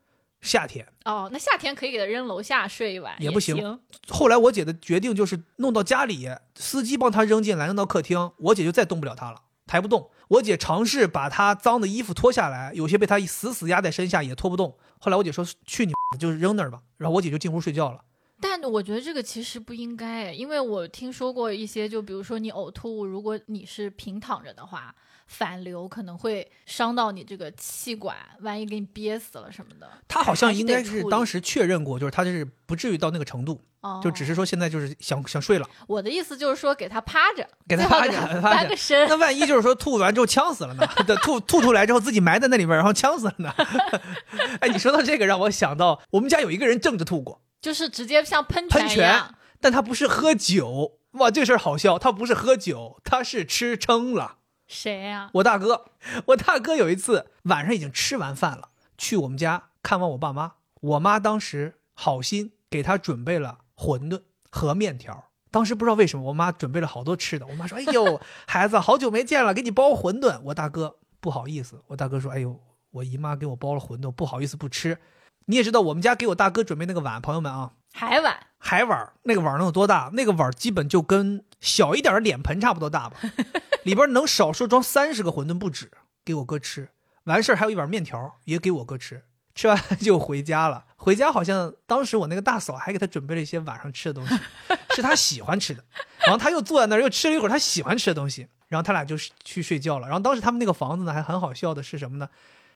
[0.41, 0.87] 夏天。
[1.05, 3.81] 哦，那夏天可以给他扔楼下睡一晚，也也不行行。
[4.09, 10.09] 后来我姐的决定就是弄到家里，司机帮她扔进来，扔到客厅，我姐就再动不了他了，抬不动。
[10.29, 14.79] 我姐尝试把她脏的衣服脱下来，有些被她死死压在身下，也脱不动。
[14.99, 18.01] 后来我姐说：“去你，就是扔那儿吧。”然后我姐就进屋睡觉了。
[18.41, 24.95] 但我觉得这个其实不应该，因为我听说过一些，就比如说你呕吐物，如果你是平躺着的话，
[25.27, 29.89] 反流可能会伤到你这个气管，万一给你憋死了什么的。
[30.09, 35.69] 他好像应该是当时确认过，就是他就是不至于到那个程度，哦，就只是说现在就是想想睡了。
[35.87, 39.09] 我的意思就是说给他趴着，给他趴着翻个身。
[39.09, 40.85] 那万一就是说吐完之后呛死了呢？
[41.07, 43.55] 对吐吐出来之后自己埋在那里边，然后呛死了呢？
[44.61, 49.35] 哎，你说到这个，让我想到我们家有一个人正着吐过，就是直接像喷喷泉。
[49.61, 50.99] 但他不是喝酒。
[51.13, 54.37] 哇，这事儿好笑，他不是喝酒，他是吃撑了。
[54.69, 55.87] 谁呀、我大哥，
[56.27, 60.53] 我大哥有一次晚上已经吃完饭了，去我们家看望我爸妈。
[60.81, 65.25] 我妈当时好心给他准备了馄饨和面条。
[65.51, 67.47] 当时不知道为什么，我妈准备了好多吃的。
[67.49, 72.59] 我妈说：“哎呦，孩子，好久没见了，给你包馄饨。”我大哥不好意思，我大哥说：“哎呦，
[72.93, 74.97] 我姨妈给我包了馄饨，不好意思不吃。”
[75.51, 80.09] 你也知道，我们家给我大哥准备那个碗，朋友们啊，海碗海碗那个碗能有多大？
[80.13, 83.17] 那个碗基本就跟小一点的脸盆差不多大吧，
[83.83, 85.91] 里边能少说装三十个馄饨不止，
[86.25, 86.91] 给我哥吃。
[87.25, 89.25] 完事儿还有一碗面条也给我哥吃，
[89.57, 90.85] 吃完就回家了。
[90.95, 94.39] 回家好像当时我那个大嫂还给他准备了一些晚上吃的东西，
[94.95, 95.83] 是他喜欢吃的。
[96.21, 100.07] 然后他又坐在那儿又吃了一会儿他喜欢吃的东西，然后他俩就去睡觉了。
[100.07, 102.29] 然后当时他们那个房子呢还很好笑的是什么呢？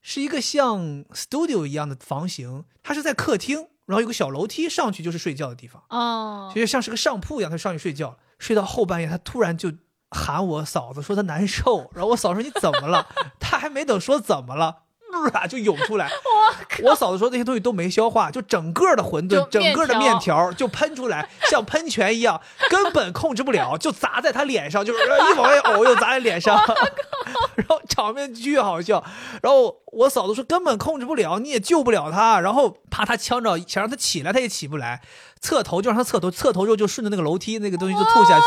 [0.07, 5.83] 是一个像 studio 一样的房型，它是在客厅，然后有个小楼梯上去就是睡觉的地方。
[5.89, 9.73] 哦，就像是个上铺一样，他上去睡觉，睡到后半夜，他突然就
[10.11, 13.09] 喊我嫂子说他难受，然后我嫂说你怎么了？
[13.41, 14.84] 他还没等说怎么了。
[15.33, 16.11] 啊，就涌出来。
[16.83, 26.57] 我嫂子说那些东西都没消化，就整个的馄饨、整个的面面条就喷出来，像喷泉一样，根本控制不了，就砸在他脸上，就是一往外呕，又砸在脸上，
[27.57, 29.03] 然后场面巨好笑。
[29.43, 35.01] 然后我嫂子说根本控制不了，你也救不了他，然后怕他呛着，想让他起来，他也起不来，
[35.45, 38.47] 侧头就让他侧头，侧头之后就顺着那个楼梯那个东西就吐下去。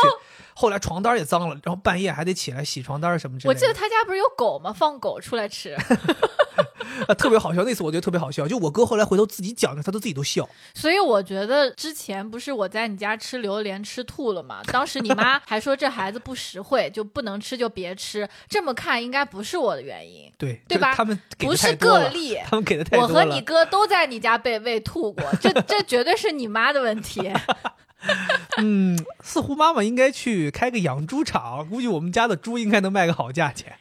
[0.52, 3.56] 后来床单也脏了，然后半夜还得起来洗床单什么之类的。
[3.56, 4.72] 我记得他家不是有狗吗？
[4.72, 5.76] 放狗出来吃。
[7.06, 7.62] 啊，特别好笑。
[7.64, 10.48] 那次我觉得特别好笑，就我哥后来回头自己讲着，他都自己都笑。
[10.74, 14.60] 所以我觉得之前不是我在你家吃榴莲吃吐了吗？
[14.72, 18.28] 当时你妈 还说这孩子不实惠，就不能吃就别吃。
[18.48, 22.36] 这么看应该不是我的原因，对对吧他们不是个例。
[22.44, 23.14] 他们给的太多了。
[23.14, 27.30] 我和你哥都在你家被喂吐过，这这绝对是你妈的问题。
[28.58, 33.76] 嗯，似乎妈妈应该去开个养猪场，估计我们家的猪应该能卖个好价钱。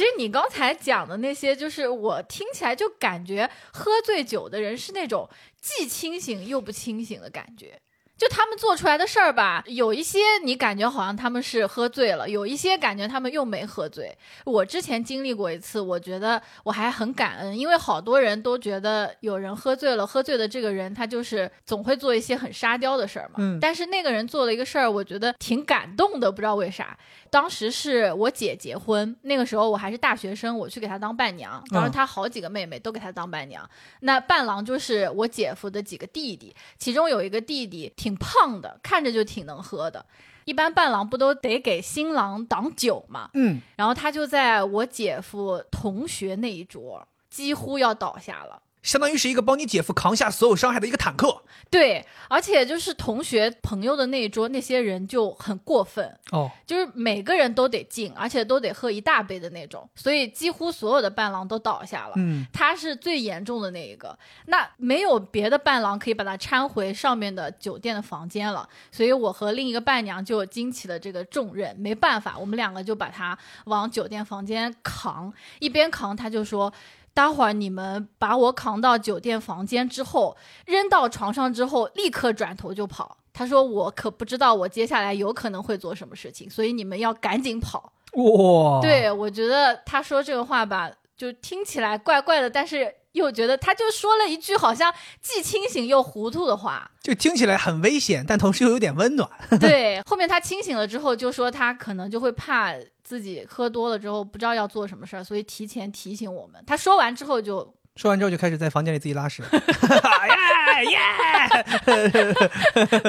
[0.00, 5.28] 其实你刚才讲的那些，就是我听起来就感觉喝醉酒的人是那种
[5.60, 7.78] 既清醒又不清醒的感觉。
[8.16, 14.14] 就他们做出来的事儿吧，有一些你感觉好像他们是喝醉了，有一些感觉他们又没喝醉。
[14.44, 23.36] 我之前经历过一次，我觉得我还很感恩，因为好多人都觉得有人喝醉了，喝醉的这个人他就是总会做一些很沙雕的事儿嘛。
[23.38, 26.98] 嗯但是那个人做了一个事儿，我觉得挺感动的，不知道为啥。
[27.30, 31.62] 当时是我姐结婚，那个时候我还是大学生，我去给她当伴娘。
[31.70, 33.68] 当时嗯她好几个妹妹都给她当伴娘，
[34.00, 40.04] 那伴郎就是我姐夫的几个弟弟，其中有一个弟弟挺胖的，看着就挺能喝的。
[40.46, 43.30] 一般伴郎不都得给新郎挡酒嘛？
[43.34, 48.60] 嗯，然后他就在我姐夫同学那一桌，几乎要倒下了。
[48.82, 51.42] 相当于是一个帮你姐夫扛下所有伤害的一个坦克。
[51.68, 62.14] 对，而且就是同学朋友的那一桌，那些人就很过分，哦，就是每个人都得敬，而且都得喝一大杯的那种，所以几乎所有的伴郎都倒下了。
[62.16, 76.72] 嗯，他是最严重的那一个，那没有别的伴郎可以把他搀回上面的酒店的房间了，所以我和另一个伴娘就经起了这个重任，没办法，我们两个就把他往酒店房间扛，一边扛他就说。
[77.12, 83.18] 待会儿你们把我扛到酒店房间之后，扔到床上之后，立刻转头就跑。
[83.32, 96.90] 他说：“我可不知道我接下来有可能会做什么事情，所以你们要赶紧跑。”哇，，对，我觉得他说这个话吧，就听起来怪怪的，但是又觉得他就说了一句好像既清醒又糊涂的话。
[97.02, 99.28] 就听起来很危险，但同时又有点温暖。
[99.60, 106.62] 对，后面他清醒了之后，就说他可能就会怕自己喝多了之后不知道要做什么事儿，所以提前提醒我们。
[106.66, 109.42] 他说完之后就说完之后就开始在房间里自己拉屎。
[109.50, 110.96] 耶耶！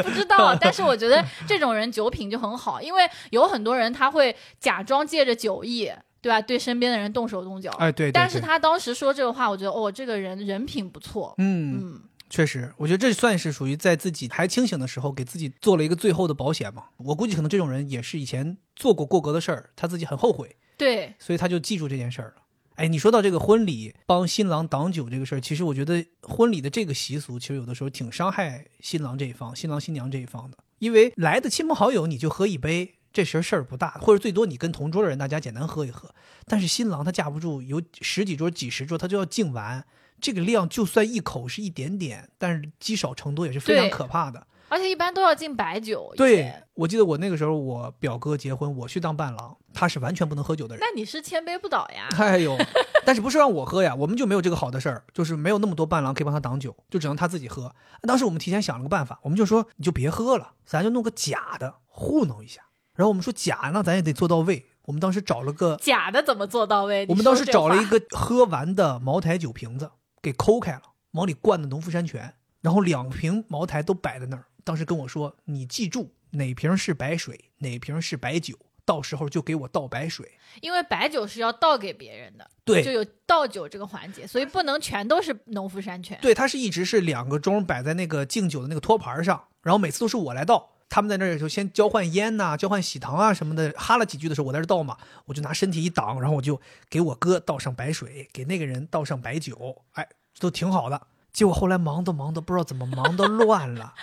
[0.04, 5.92] 不知道，但是我觉得这种人酒品就很好，因为有很多人他会假装借着酒意。
[6.22, 6.42] 对吧？
[6.42, 7.72] 对身边的人动手动脚。
[7.80, 11.34] 哎，对对但是他当时说这个话，我觉得哦，这个人人品不错。
[11.40, 16.86] 嗯，嗯，确实，我觉得这算是属于在自己还清醒的时候给自己做了一个最后的保险嘛。
[16.98, 22.44] 我估计可能这种人也是以前做过过格的事儿，他自己很后悔，对，所以他就记住这件事儿了。
[22.76, 30.58] 哎，你说到这个婚礼帮新郎挡酒这个事儿，其实我觉得婚礼的这个习俗，其实有的时候挺伤害新郎这一方、新郎新娘这一方的。
[30.80, 36.10] 因为来的亲朋好友，你就喝一杯，这事儿事儿不大，或者最多你跟同桌的人大家简单喝一喝。
[36.46, 39.86] 但是新郎他架不住有十几桌、几十桌，他就要敬完，
[40.20, 44.48] 这个量就算一口是一点点，但是积少成多也是非常可怕的。
[44.70, 46.14] 而且一般都要敬白酒。
[46.16, 50.82] 对，我记得我那个时候我表哥结婚，我去当伴郎，他是完全不能喝酒的人。
[50.82, 52.08] 那你是千杯不倒呀？
[52.18, 52.58] 哎呦，
[53.06, 53.94] 但是不是让我喝呀？
[53.94, 57.76] 我们就没有这个好的事儿，就是没有那么多伴郎可以帮他挡酒，就只能他自己喝。
[58.04, 62.62] 当时我们提前想了个办法，我们就说你就别喝了，咱就弄个假的糊弄一下。
[62.96, 64.66] 然后我们说假呢，咱也得做到位。
[64.84, 67.06] 我们当时找了个，假的怎么做到位？
[67.08, 74.46] 我们当时找了一个，个喝完的茅台酒瓶子，给抠开了，往里灌的农夫山泉，然后两瓶茅台都摆在那儿。
[74.64, 80.32] 当时跟我说，你记住哪瓶是白水，哪瓶是白酒，到时候就给我倒白水。
[80.62, 86.18] 因为白酒是要倒给别人的，对，就有倒酒这个环节，所以不能全都是农夫山泉。
[86.22, 90.71] 对，它是一直是两个盅摆在那个敬酒的那个托盘上，然后每次都是我来倒。
[90.92, 100.06] 他们在那儿就先交换烟呐、交换喜糖啊什么的，哈了几句的时候，我在这倒嘛，我就拿身体一挡，然后我就给我哥倒上白水，给那个人倒上白酒，哎，
[100.38, 101.02] 都挺好的。
[101.32, 103.94] 结果后来忙的忙的不知道怎么忙的乱了，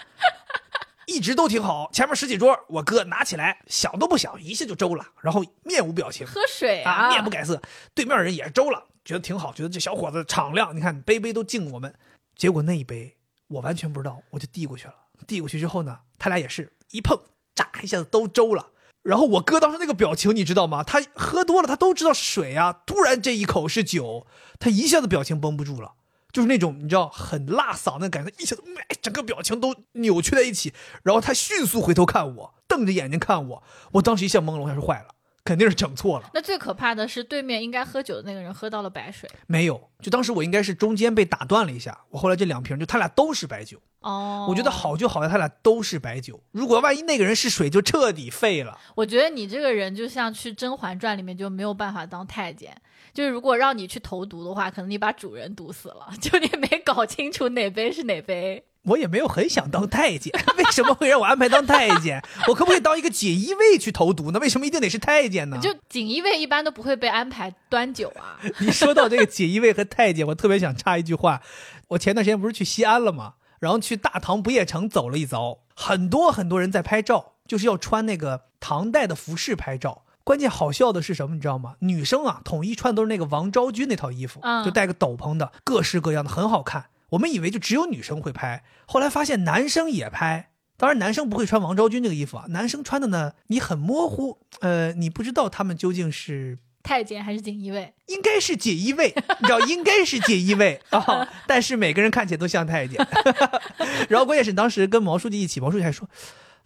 [1.06, 1.90] 一直都挺好。
[1.92, 7.60] 前面十几桌，我哥拿起来想都不想，一下就周了，然后面无表情，喝水啊，面不改色。
[7.94, 10.74] 对面人也是周了，觉得挺好，觉得这小伙子敞亮。
[10.74, 11.94] 你看杯杯都敬我们，
[12.34, 13.14] 结果那一杯
[13.48, 14.94] 我完全不知道，我就递过去了。
[15.26, 17.20] 递过去之后呢，他俩也是一碰，
[17.54, 18.68] 炸一下子都粥了。
[19.02, 20.82] 然后我哥当时那个表情你知道吗？
[20.82, 22.82] 他喝多了，他都知道是水啊。
[22.84, 24.26] 突然这一口是酒，
[24.58, 25.94] 他一下子表情绷不住了。
[26.30, 28.62] 就是那种你知道很辣嗓的感觉，一下子，
[29.00, 30.74] 整个表情都扭曲在一起。
[31.02, 35.14] 然后他迅速回头看我，瞪着眼睛看我，我当时一下懵了，我想说坏了，
[35.48, 36.28] 肯定是整错了。
[36.34, 39.26] 那最可怕的是，对面应该喝酒的那个人喝到了白水。
[39.46, 44.68] 没有，就当时我应该是中间被打断了一下，我后来这两瓶就他俩都是白酒，哦，我觉得。
[44.70, 48.78] 好就好在他俩都是白酒，如果万一那个人是水，就彻底废了。
[48.94, 52.76] 我觉得你这个人就像去《甄嬛传》里面就没有办法当太监，
[53.14, 58.62] 就是如果让你去投毒的话，可能你把主人毒死了， 就你没搞清楚哪杯是哪杯。
[58.88, 62.22] 我也没有很想当太监， 为什么会让我安排当太监？
[62.48, 64.38] 我可不可以当一个锦衣卫去投毒呢？
[64.40, 65.58] 为什么一定得是太监呢？
[65.62, 68.40] 就锦衣卫一般都不会被安排端酒啊。
[68.60, 71.42] 你说到这个锦衣卫和太监，我特别想插一句话。
[71.88, 73.34] 我前段时间不是去西安了吗？
[73.60, 80.04] 然后去大唐不夜城走了一遭，很多很多人在拍照，就是要穿那个唐代的服饰拍照。
[80.22, 81.74] 关键好笑的是什么，你知道吗？
[81.80, 86.84] 女生啊，统一穿都是那个王昭君那套衣服，嗯就戴个斗篷的，各式各样的，很好看。
[87.10, 90.50] 我们以为就只有女生会拍，后来发现男生也拍。
[90.76, 97.92] 当然，男生不会穿王昭君这个衣服啊，男生穿的呢，你很模糊，呃，你不知道他们究竟是太监还是锦衣卫？
[98.06, 103.04] 应该是锦衣卫，你知道，应该是锦衣卫 啊，但是每个人看起来都像太监。
[104.08, 106.08] 然后关键是当时跟毛书记一起，毛书记还说，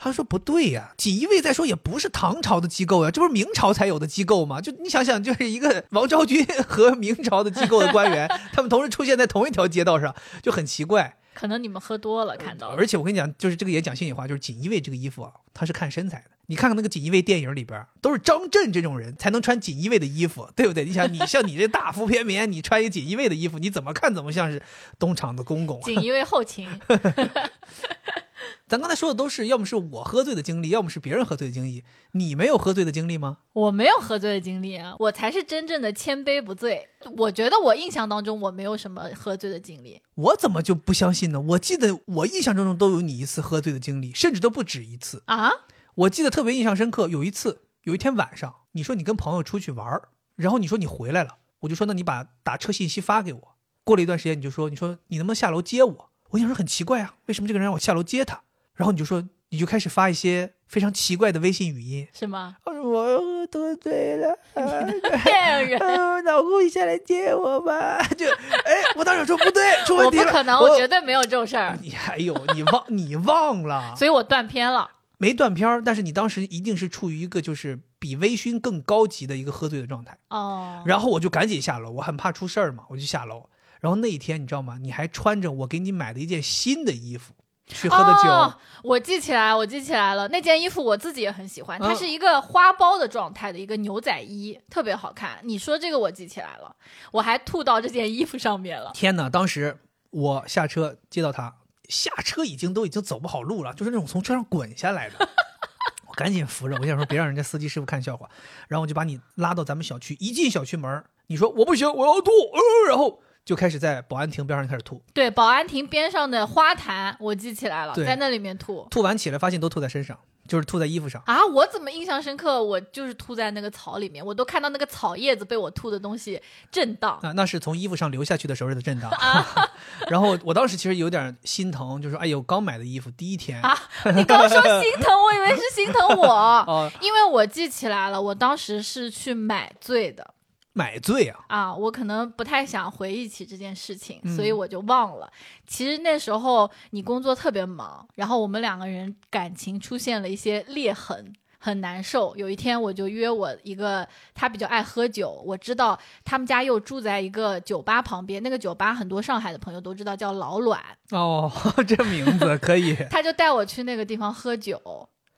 [0.05, 4.61] 他说不对呀、锦衣卫再说也不是唐朝的机构呀、这不是明朝才有的机构吗？
[4.61, 10.13] 就你想想，就是一个王昭君和明朝的机构的官员， 他们同时出现在同一条街道上，
[10.43, 11.19] 就很奇怪。
[11.35, 12.75] 可能你们喝多了看到了。
[12.77, 16.31] 而且我跟你讲，就是这个也讲心里话，就是锦衣卫这个衣服啊，它是看身材的。
[16.47, 20.85] 你看看那个锦衣卫电影里边，都是张震这种人才能穿锦衣卫的衣服，对不对？
[20.85, 24.61] 你想，你像你这大腹便棉，你穿一个锦衣卫的衣服，你怎么看怎么像是
[24.99, 25.85] 东厂的公公啊？
[25.85, 26.69] 锦衣卫后勤，
[28.73, 31.85] 咱刚才说的都是，要么是我喝醉的经历，要么是别人喝醉的经历。
[32.13, 33.37] 你没有喝醉的经历吗？
[33.53, 36.89] 我没有喝醉的经历啊，我才是真正的千杯不醉。
[37.19, 40.01] 我觉得我印象当中我没有什么喝醉的经历。
[40.15, 41.39] 我怎么就不相信呢？
[41.39, 45.23] 我记得我印象中都有你一次喝醉的经历，甚至都不止一次。
[45.27, 45.53] 啊，
[45.97, 53.57] 我记得特别印象深刻，有一次，有一天晚上，你说你跟朋友出去玩儿，然后你说你回来了，我就说那你把打车信息发给我。
[53.85, 56.11] 过了一段时间，你就说你说你能不能下楼接我？
[56.31, 58.41] 我想说很奇怪啊，为什么这个人让我下楼接他？
[58.75, 62.57] 然后你就说你就开始发一些非常奇怪的微信语音，是吗？
[62.65, 64.39] 我说我喝醉了，
[65.25, 65.79] 骗人！
[65.79, 68.03] 呃老公你下来接我吧。
[68.17, 74.91] 就哎，我当时说不对，出问题了，我不可能，我我绝对没有这种事儿，你还有你忘你忘了，所以我断片了。
[75.19, 80.19] 没断片儿，但是你当时一定是处于一个就是比微醺更高级的一个喝醉的状态。
[80.31, 83.49] 哦，然后我就赶紧下楼，我很怕出事儿嘛，我就下楼。
[83.81, 84.79] 然后那一天你知道吗？
[84.81, 87.35] 你还穿着我给你买的一件新的衣服，
[87.73, 88.29] 去喝的酒。
[88.29, 95.39] 哦，我记起来，我记起来了，那件衣服我自己也很喜欢，它嗯是一个花苞的状态的一个牛仔衣，特别好看。
[95.43, 96.75] 你说这个我记起来了，
[97.11, 98.91] 我还吐到这件衣服上面了。
[98.95, 99.29] 天哪！
[99.29, 99.77] 当时
[100.11, 101.55] 我下车接到他，
[101.89, 105.29] 下车已经都已经走不好路了，就是那种从车上滚下来的。
[106.07, 108.29] 我赶紧扶着，我想说别让人家司机师傅看笑话，
[108.69, 110.15] 然后我就把你拉到咱们小区。
[110.21, 118.87] 一进小区门，你说我不行，我要吐，呃，然后就开始在保安亭边上开始吐，对，保安亭边上的花坛，我记起来了，对在那里面吐。
[118.91, 120.17] 吐完起来发现都吐在身上，
[120.47, 121.21] 就是吐在衣服上。
[121.27, 121.45] 啊！
[121.47, 122.63] 我怎么印象深刻？
[122.63, 126.41] 我就是吐在那个草里面，我都看到那个草叶子被我吐的东西
[126.71, 127.19] 震荡。
[127.21, 129.11] 啊，那是从衣服上流下去的时候的震荡。
[129.19, 129.69] 啊
[130.09, 133.77] 然后我当时其实有点心疼，就是哎呦，刚买的衣服第一天啊
[134.15, 136.29] 你刚说心疼，我以为是心疼我，
[136.69, 140.35] 哦因为我记起来了，我当时是去买醉的。
[140.75, 145.31] 买醉啊，啊，我可能不太想回忆起这件事情，嗯所以我就忘了。
[145.67, 152.35] 其实那时候你工作特别忙，然后我们两个人感情出现了一些裂痕，很难受。
[152.37, 161.53] 有一天我就约我一个他比较爱喝酒，我知道他们家又住在一个酒吧旁边，那个酒吧很多上海的朋友都知道叫老卵，哦，
[161.87, 164.81] 这名字可以，他就带我去那个地方喝酒。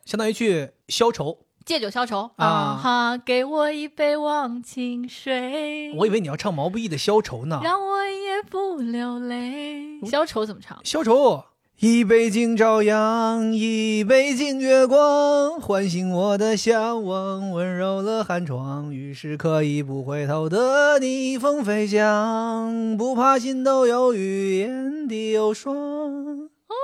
[0.05, 1.39] 相当于去消愁。
[1.65, 7.61] 借酒消愁啊哈，给我一杯忘情水，我以为你要唱毛不易的《消愁》呢。
[7.65, 9.99] 让我也不流泪。
[10.07, 10.79] 消愁怎么唱？
[10.85, 11.45] 消愁，
[11.81, 18.93] 一杯敬朝阳，一杯敬月光，唤醒我的向往，温柔了寒窗。
[18.93, 25.75] 于是可以不回头的逆风飞翔，不怕心头有雨，眼底有霜。
[25.75, 26.75] 哦，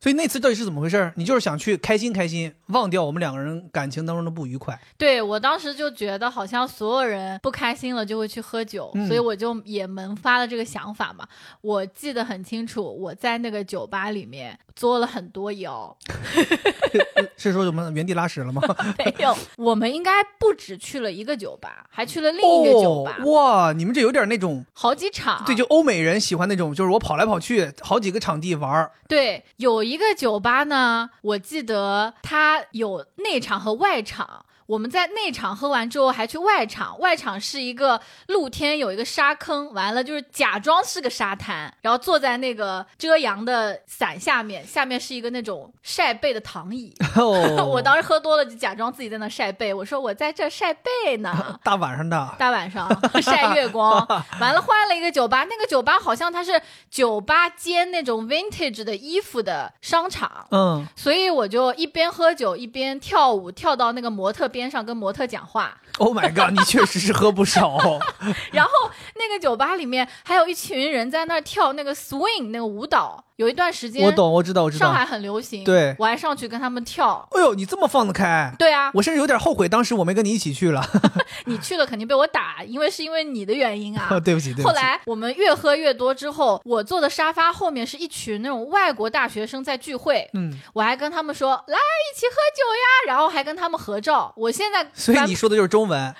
[0.00, 1.12] 所以那次到底是怎么回事？
[1.16, 4.78] 你就是想去开心开心，忘掉我们两个人感情当中的不愉快。
[4.96, 11.26] 对我当时就觉得好像所有人不开心了就会去喝酒，嗯所以我就也萌发了这个想法嘛。
[11.60, 15.96] 我记得很清楚，我在那个酒吧里面作了很多妖。
[17.36, 18.62] 是说我们原地拉屎了吗？
[18.98, 25.42] 没有，我们应该不止去了一个酒吧，还去了另一个酒吧，哦，哇，你们这有点那种，好几场。
[25.44, 28.92] 对，就欧美人喜欢那种，就是我跑来跑去，好几个场地玩儿。
[29.08, 34.46] 对，有一个酒吧呢，我记得它有内场和外场。
[34.66, 36.98] 我们在内场喝完之后，还去外场。
[36.98, 46.94] 外场是一个露天，有一个沙坑，完了就是假装是个沙滩，然后坐在那个遮阳的伞下面，下面是一个那种晒背的躺椅。
[47.16, 51.58] 哦 我当时喝多了，就假装自己在那晒背，我说我在这晒背呢。
[51.62, 52.88] 大晚上的，大晚上
[53.20, 54.06] 晒月光，
[54.40, 56.60] 完了换了一个酒吧，那个酒吧好像它是
[56.90, 65.76] 酒吧兼那种 vintage 的衣服的商场，嗯，所以我就一边喝酒一边跳舞，跳到那个模特边上跟模特讲话。
[65.98, 66.50] Oh my god！
[66.50, 67.78] 你确实是喝不少。
[68.52, 68.70] 然后
[69.16, 74.86] 那个酒吧里面还有一群人在那儿跳那个 swing 那个舞蹈，有一段时间我懂，我知道，我知道。
[74.86, 77.26] 上海很流行，对我还上去跟他们跳。
[77.32, 78.52] 哎呦，你这么放得开？
[78.58, 80.82] 对啊，我甚至有点后悔，当时我没跟你一起去了。
[81.46, 84.08] 你去了肯定被我打，因为是因为你的原因啊。
[84.24, 84.66] 对不起，对不起。
[84.68, 94.32] 后来我们越喝越多之后，我坐的沙发后面是一群那种外国大学生在聚会，嗯，我还跟他们说来一起喝酒呀，然后还跟他们合照。
[94.36, 96.14] 我现在翻所以你说的就是中文，来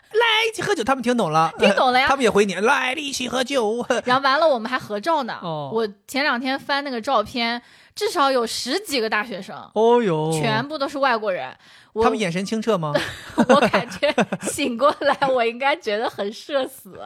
[0.48, 3.84] 一起喝酒，他们听懂了，听懂了呀他们也回你，来一起喝酒。
[4.04, 5.38] 然后完了我们还合照呢。
[5.42, 7.60] 哦我前两天翻那个照片，
[7.94, 11.54] 至少有十几个大学生，哦哟，全部都是外国人。
[12.02, 12.92] 他们眼神清澈吗？
[13.48, 16.98] 我感觉醒过来，我应该觉得很社死。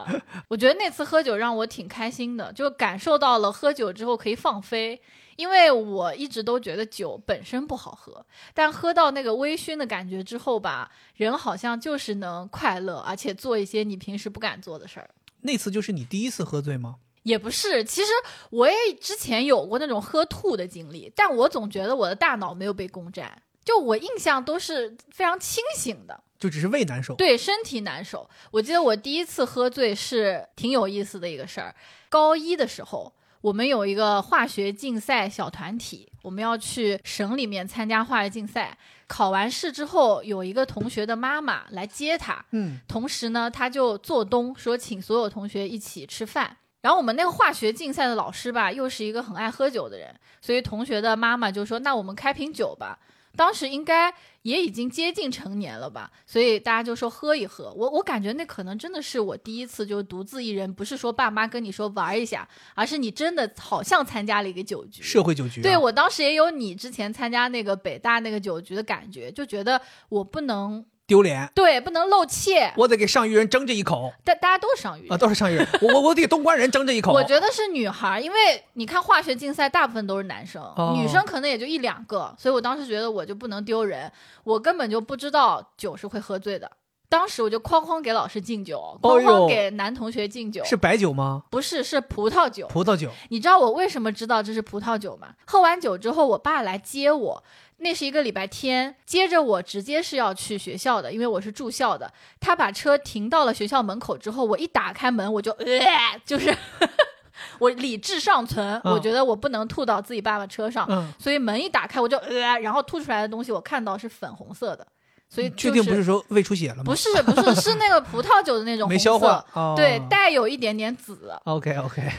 [0.48, 5.00] 我觉得那次喝酒让我挺开心的，就感受到了喝酒之后可以放飞。
[5.36, 15.08] 因为我一直都觉得酒本身不好喝，但喝到那个微醺的感觉之后吧，人好像就是能快乐，而且做一些你平时不敢做的事儿。
[15.42, 16.96] 那次就是你第一次喝醉吗？
[17.22, 18.10] 也不是，其实
[18.50, 26.22] 我也之前有过那种喝吐的经历，但我总觉得我的大脑没有被攻占，就我印象都是非常清醒的。
[26.38, 27.14] 就只是胃难受。
[27.14, 28.28] 对身体难受。
[28.50, 31.74] 我记得我第一次喝醉是挺有意思的一个事儿。
[32.10, 38.76] 高一的时候，我们有一个化学竞赛小团体，我们要去省里面参加化学竞赛。
[39.06, 46.56] 考完试之后，有一个同学的妈妈来接他，嗯，同时呢，他就做东说请所有同学一起吃饭。
[46.80, 52.98] 然后我们那个化学竞赛的老师吧，又是一个很爱喝酒的人，所以同学的妈妈就说：“那我们开瓶酒吧。”
[53.36, 54.12] 当时应该
[54.42, 57.72] 也已经接近成年了吧，所以大家就说喝一喝。
[57.72, 65.02] 我我感觉那可能真的是我第一次就独自一人，不是说爸妈跟你说玩一下，而是你真的好像参加了一个酒局。
[65.02, 65.62] 社会酒局、啊。
[65.62, 72.72] 对我当时也有你之前参加那个北大那个酒局的感觉，就觉得我不能丢脸，对，不能露怯。
[72.76, 77.12] 我得给上虞人争这一口大大家都是上虞啊，都是上虞人， 我我我得给东关人争这一口。
[77.12, 78.36] 我觉得是女孩，因为
[78.74, 84.10] 你看化学竞赛大部分都是男生，哦女生可能也就一两个，所以我当时觉得我就不能丢人，
[84.44, 86.70] 我根本就不知道酒是会喝醉的。
[87.08, 91.44] 当时我就哐哐给老师敬酒，哐哐给男同学敬酒，是白酒吗？
[91.50, 92.66] 不是是葡萄酒？
[92.66, 93.08] 葡萄酒。
[93.28, 95.28] 你知道我为什么知道这是葡萄酒吗？
[95.46, 97.44] 喝完酒之后，我爸来接我，
[97.78, 102.10] 那是一个礼拜天，接着我直接是要去学校的，因为我是住校的。
[102.40, 106.56] 他把车停到了学校门口之后，我一打开门，我就呃，就是
[107.60, 114.86] 我理智尚存，嗯我觉得我不能吐到自己爸爸车上，嗯，所以门一打开我就呃，然后吐出来的东西我看到是粉红色的，
[115.28, 116.84] 所以、确定不是说胃出血了吗？
[116.86, 119.44] 不是不是是那个葡萄酒的那种没消化。
[119.52, 121.30] 哦、对，带有一点点紫。
[121.44, 122.02] OK OK，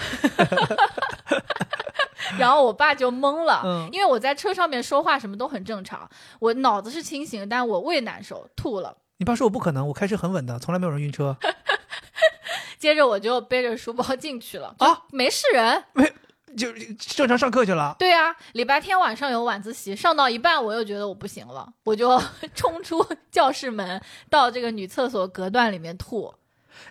[2.37, 6.09] 然后我爸就懵了，嗯因为我在车上面说话什么都很正常，
[6.39, 8.97] 我脑子是清醒的，但我胃难受，吐了。
[9.17, 11.37] 你爸说我不可能，我开车很稳的，从来没有人晕车。
[12.77, 15.83] 接着我就背着书包进去了，啊，没事人。
[15.93, 16.11] 没
[16.55, 17.95] 就正常上课去了。
[17.99, 22.19] 对啊，礼拜天晚上有晚自习，上到一半我又觉得我不行了，我就
[22.55, 26.33] 冲出教室门，到这个女厕所隔断里面吐。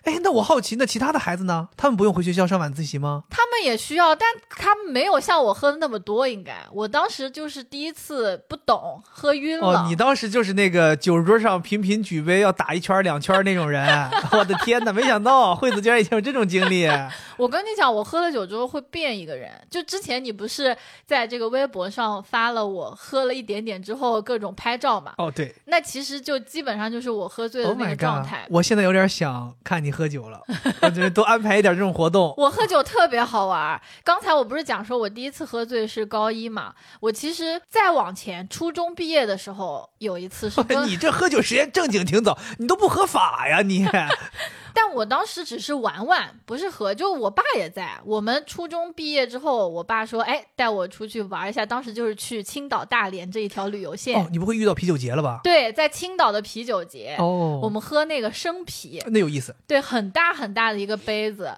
[0.03, 1.69] 哎，那我好奇，那其他的孩子呢？
[1.75, 3.23] 他们不用回学校上晚自习吗？
[3.29, 6.27] 他们也需要，但他们没有像我喝的那么多。
[6.27, 9.67] 应该我当时就是第一次不懂，喝晕了。
[9.67, 13.87] 哦，你当时就是那个酒桌上频频举杯要打一圈两圈那种人。
[14.33, 16.87] 我的天哪，没想到惠子居然以前有这种经历。
[17.37, 19.51] 我跟你讲，我喝了酒之后会变一个人。
[19.69, 20.75] 就之前你不是
[21.05, 25.13] 在这个微博上发了我喝了一点点之后各种拍照嘛？
[25.17, 28.29] 哦，对那其实就基本上就是我喝醉的，Oh 那个状 god！
[28.29, 28.47] 态。
[28.49, 30.41] 我现在有点想看你喝酒了，
[30.81, 32.33] 我觉得多安排一点这种活动。
[32.37, 33.79] 我喝酒特别好玩。
[34.03, 36.73] 刚才我不是讲说我第一次喝醉是高一嘛？
[36.99, 43.87] 我其实再往前，初中毕业的时候有一次是， 你这喝酒时间正经挺早，你都不合法呀你？
[44.79, 46.93] 但我当时只是玩玩，不是喝。
[46.93, 47.99] 就我爸也在。
[48.05, 54.23] 我们初中毕业之后，我爸说：“哎，带我出去玩一下。”当时就是去青岛、大连这一条旅游线。
[54.23, 55.39] 哦，你不会遇到啤酒节了吧？
[55.43, 59.55] 对，在青岛的啤酒节，哦，我们喝那个生啤，那有意思。
[59.65, 61.51] 对，很大很大的一个杯子。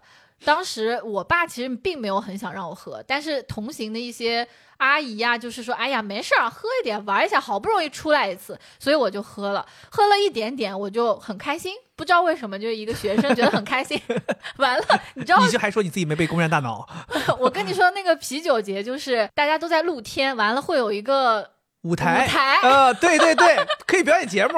[0.46, 4.48] 当时我爸其实并没有很想让我喝，但是同行的一些
[4.80, 14.02] 阿姨呀、就是说，哎呀，没事儿，喝一点，玩一下，好不容易出来一次，所以我就喝了，喝了一点点，我就很开心，不知道为什么，就一个学生觉得很开心。
[14.58, 14.84] 完了，
[15.16, 16.88] 你知道你就还说你自己没被攻占大脑？
[17.40, 21.50] 我跟你说，那个啤酒节就是大家都在露天，完了会有一个
[21.82, 24.58] 舞台，舞台呃，对对对， 可以表演节目。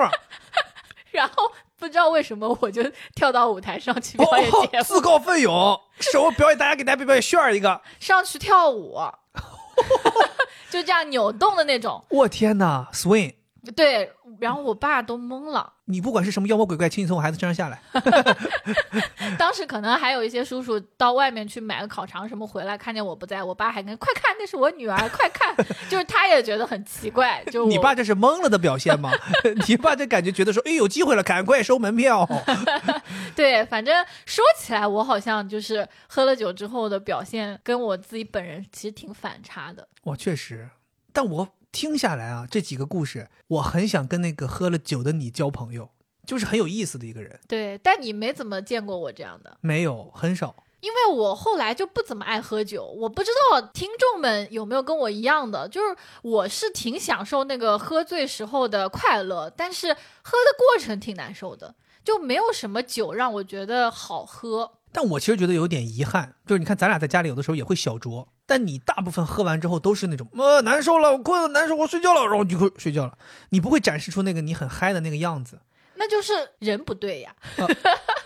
[1.11, 2.83] 然后不知道为什么我就
[3.15, 7.81] 跳到舞台上去表演节目，哦，自告奋勇，手表演，大家给大家表演炫一个。
[7.99, 8.97] 上去跳舞，
[10.69, 12.03] 就这样扭动的那种。
[12.09, 13.33] 我天哪，swing！
[13.75, 14.11] 对，
[14.41, 15.73] 然后我爸都懵了。
[15.85, 17.81] 你不管是什么妖魔鬼怪，请你从我孩子身上下来。
[19.37, 25.53] 当时可能还有一些叔叔到外面去买个烤肠什么回来，看见我不在，我爸还跟快看，那是我女儿，快看，
[25.89, 29.11] 就是他也觉得很奇怪，就 你爸这是懵了的表现吗？
[29.67, 32.27] 你爸这感觉觉得说，哎，有机会了，赶快收门票。
[33.35, 39.87] 对，反正说起来，我好像就是喝了酒之后的表现，跟我自己本人其实挺反差的。
[40.03, 40.69] 我确实，
[41.11, 45.89] 但我听下来啊，这几个故事，我很想跟那个喝了酒的你交朋友，
[46.25, 47.39] 就是很有意思的一个人。
[47.47, 49.57] 对，但你没怎么见过我这样的。
[49.61, 50.63] 没有，很少。
[50.81, 64.79] 因为我后来就不怎么爱喝酒，我不知道听众们有没有跟我一样的，就是我是挺享受那个喝醉时候的快乐，但是喝的过程挺难受的，就没有什么酒让我觉得好喝。
[64.91, 73.17] 但我其实觉得有点遗憾，就是你看咱俩在家里有的时候也会小酌，但你大部分喝完之后都是那种呃难受了，我困了，难受，我睡觉了，然后你就会睡觉了，
[73.49, 75.59] 你不会展示出那个你很嗨的那个样子。
[75.95, 77.35] 那就是人不对呀，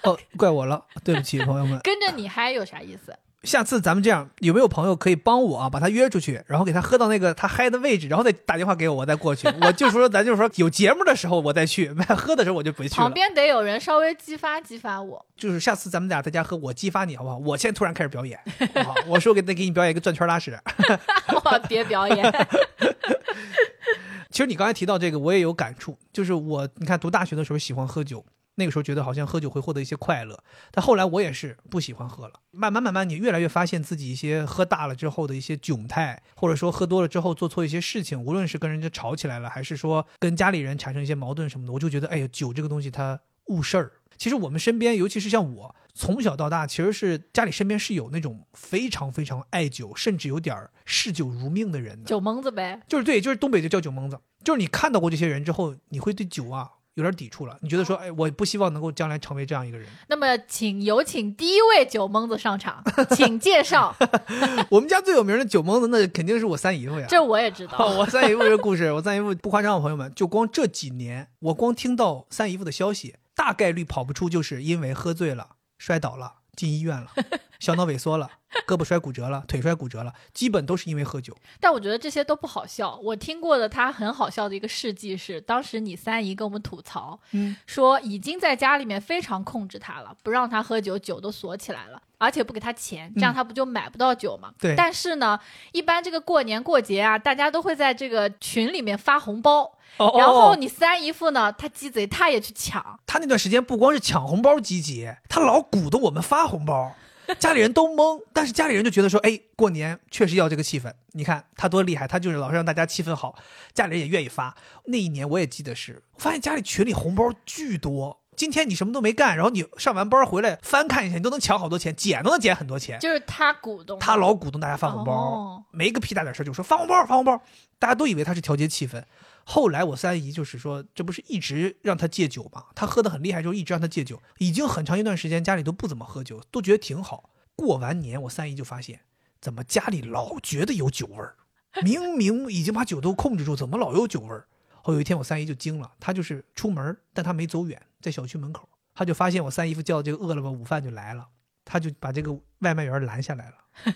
[0.03, 1.77] 哦，怪我了，对不起，朋友们。
[1.83, 3.13] 跟着你嗨有啥意思？
[3.45, 9.47] 下次咱们这样，有没有朋友可以帮我啊，把他约出去，然后给他喝到那个他嗨的位置，然后再打电话给我，我再过去。
[9.61, 13.11] 我就说，咱就说有节目的时候我再去， 喝的时候我就不去旁。
[13.13, 15.25] 边得有人稍微激发激发我。
[15.37, 17.37] 就是下次咱们俩在家喝，我激发你好不好？
[17.37, 18.39] 我现在突然开始表演，
[18.75, 18.95] 好不好？
[19.07, 20.57] 我说给得给你表演一个转圈拉屎。
[21.31, 22.33] 我，别表演。
[24.31, 28.25] 其实你刚才提到这个，我也有感触，就是我你看读大学的时候喜欢喝酒，
[28.55, 30.41] 那个时候觉得好像喝酒会获得一些快乐，
[30.71, 32.33] 但后来我也是不喜欢喝了。
[32.51, 43.91] 慢慢慢慢，你越来越发现自己一些喝大了之后的一些窘态，或者说喝多了之后做错一些事情，无论是跟人家吵起来了，还是说跟家里人产生一些矛盾什么的，我就觉得，哎呀，酒这个东西它误事儿。
[44.17, 52.07] 其实我们身边，尤其是像我，从小到大，其实是家里身边是有那种非常非常爱酒，甚至有点儿嗜酒如命的人的。
[52.07, 57.57] 酒蒙子呗，就是对，就是东北就叫酒蒙子，就是你看到过这些人之后，你会对酒啊有点抵触了。
[57.61, 59.87] 你觉得说，哎，我不希望能够将来成为这样一个人。
[60.07, 62.83] 那么，请有请第一位酒蒙子上场，
[63.15, 63.95] 请介绍。
[64.71, 67.05] 我们家最有名的酒蒙子，那肯定是我三姨夫呀。
[67.07, 67.85] 这我也知道。
[67.85, 76.35] 我三姨夫这故事，我三姨夫不夸张，朋友们，就光这几年，我光听到三姨夫的消息，大概率跑不出，就是因为喝醉了摔倒了。
[76.55, 77.11] 进医院了，
[77.59, 78.29] 小脑萎缩了，
[78.65, 81.35] 胳膊摔骨折了，腿摔骨折了，基本都是因为喝酒。
[81.59, 82.95] 但我觉得这些都不好笑。
[83.03, 94.53] 我听过的他很好笑的一个事迹是，当时你三姨跟我们吐槽，嗯，说已经在家里面非常控制他了，不让他喝酒，酒都锁起来了，而且不给他钱，这样他不就买不到酒吗？
[94.59, 94.75] 对。
[94.75, 95.39] 但是呢，
[95.71, 99.71] 一般这个过年过节啊，大家都会在这个群里面发红包。
[99.97, 101.49] 然后你三姨夫呢？
[101.53, 102.99] 他鸡贼，他也去抢。
[103.05, 106.93] 他那段时间不光是抢红包积极，他老鼓动我们发红包，
[107.39, 108.21] 家里人都懵。
[108.33, 110.91] 但是家里人就觉得说，哎，过年确实要这个气氛。
[111.13, 113.37] 你看他多厉害，他就是老是让大家气氛好，
[113.73, 114.53] 家里人也愿意发。
[114.87, 118.19] 那一年我也记得是，发现家里群里红包巨多。
[118.35, 122.99] 今天你什么都没干，然后你上完班回来翻看一下，你都能抢好多钱，捡都能捡很多钱。
[122.99, 127.41] 就是他鼓动，他老鼓动大家发红包，没个屁大点事就说发红包发红包，
[127.79, 129.03] 大家都以为他是调节气氛。
[129.43, 132.65] 后来我三姨就是说，这不是一直让他戒酒吗？
[132.73, 137.29] 他喝得很厉害，就一直让他戒酒，已经很长一段时间家里都不怎么喝酒，都觉得挺好。
[137.55, 139.01] 过完年，我三姨就发现，
[139.39, 141.35] 怎么家里老觉得有酒味儿？
[141.83, 144.47] 明明已经把酒都控制住，怎么老有酒味儿？
[144.85, 151.27] 后有一天，我三姨就惊了，她就是出门，但她没走远，在小区门口，她就发现我三姨夫叫这个饿了么午饭就来了，
[151.65, 153.55] 她就把这个外卖员拦下来了。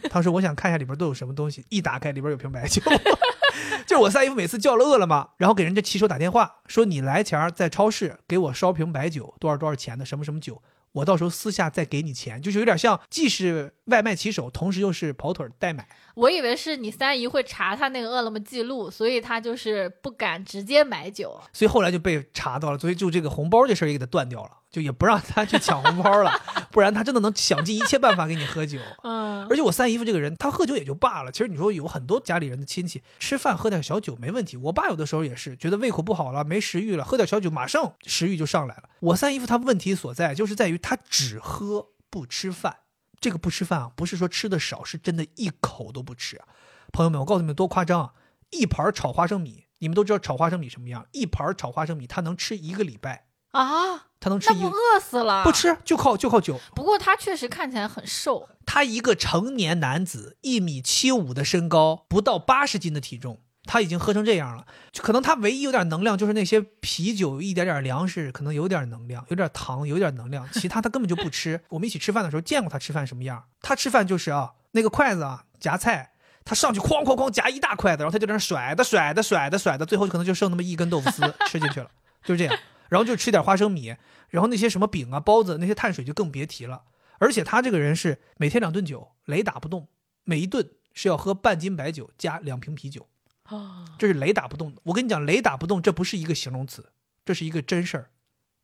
[0.09, 2.81] 她说：“我想看一下里边都有什么东西。”一打开，里边有瓶白酒。
[3.85, 10.61] 就是我三姨夫每次叫了饿了么，然后给人家骑手打电话说：“你来前在超市给我捎瓶白酒，多少多少钱的什么什么酒，
[10.91, 15.87] 我到时候私下再给你钱。”就是有点像，既是外卖骑手，同时又是跑腿代买。
[16.15, 26.31] 我以为是你三姨会查他那个饿了么记录，所以他就是不敢直接买酒，所以后来就被查到了，所以就这个红包这事儿也给他断掉了，就也不让他去抢红包了，
[26.71, 28.79] 不然他真的能想尽一切办法给你喝酒。
[29.03, 38.89] 嗯，而且我三姨夫这个人，他喝酒也就罢了，其实你说有很多家里人的亲戚吃饭喝点小酒没问题，我爸有的时候也是觉得胃口不好了没食欲了，喝点小酒马上食欲就上来了。
[38.99, 42.77] 我三姨夫他问题所在就是在于他只喝不吃饭。
[43.21, 46.47] 这个不吃饭啊，不是说吃的少，是真的一口都不吃啊！
[46.93, 48.13] 朋友们，我告诉你们多夸张啊！
[48.49, 51.05] 一盘炒花生米，你们都知道炒花生米什么样？
[51.11, 54.05] 一盘炒花生米，他能吃一个礼拜啊！
[54.19, 55.43] 他能吃，那不饿死了？
[55.43, 56.59] 不吃就靠就靠酒。
[56.75, 58.49] 不过他确实看起来很瘦。
[58.65, 63.41] 他一个成年男子，一米七五的身高，不到八十斤的体重。
[63.65, 71.61] 他已经喝成这样了，就可能他唯一有点能量就是那些啤酒，一点点粮食，可能有点能量，有点糖，有点能量，其他他根本就不吃。
[71.69, 81.91] 我们一起吃饭的时候见过他吃饭什么样，他吃饭就是啊，那个筷子啊夹菜，他上去哐哐哐夹一大筷子，然后他就在那甩的甩的甩的甩的，最后可能就剩那么一根豆腐丝吃进去了，
[82.23, 82.59] 就是这样。
[82.89, 83.95] 然后就吃点花生米，
[84.29, 86.83] 然后那些什么饼啊包子那些碳水就更别提了。
[87.19, 89.87] 而且他这个人是每天两顿酒，雷打不动，
[90.23, 93.07] 每一顿是要喝半斤白酒加两瓶啤酒。
[93.43, 94.81] 啊，这是雷打不动的。
[94.85, 96.91] 我跟你讲，雷打不动，这不是一个形容词，
[97.25, 98.09] 这是一个真事儿。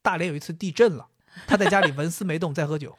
[0.01, 1.07] 大连有一次地震了，
[1.47, 2.95] 他在家里纹丝没动，在喝酒，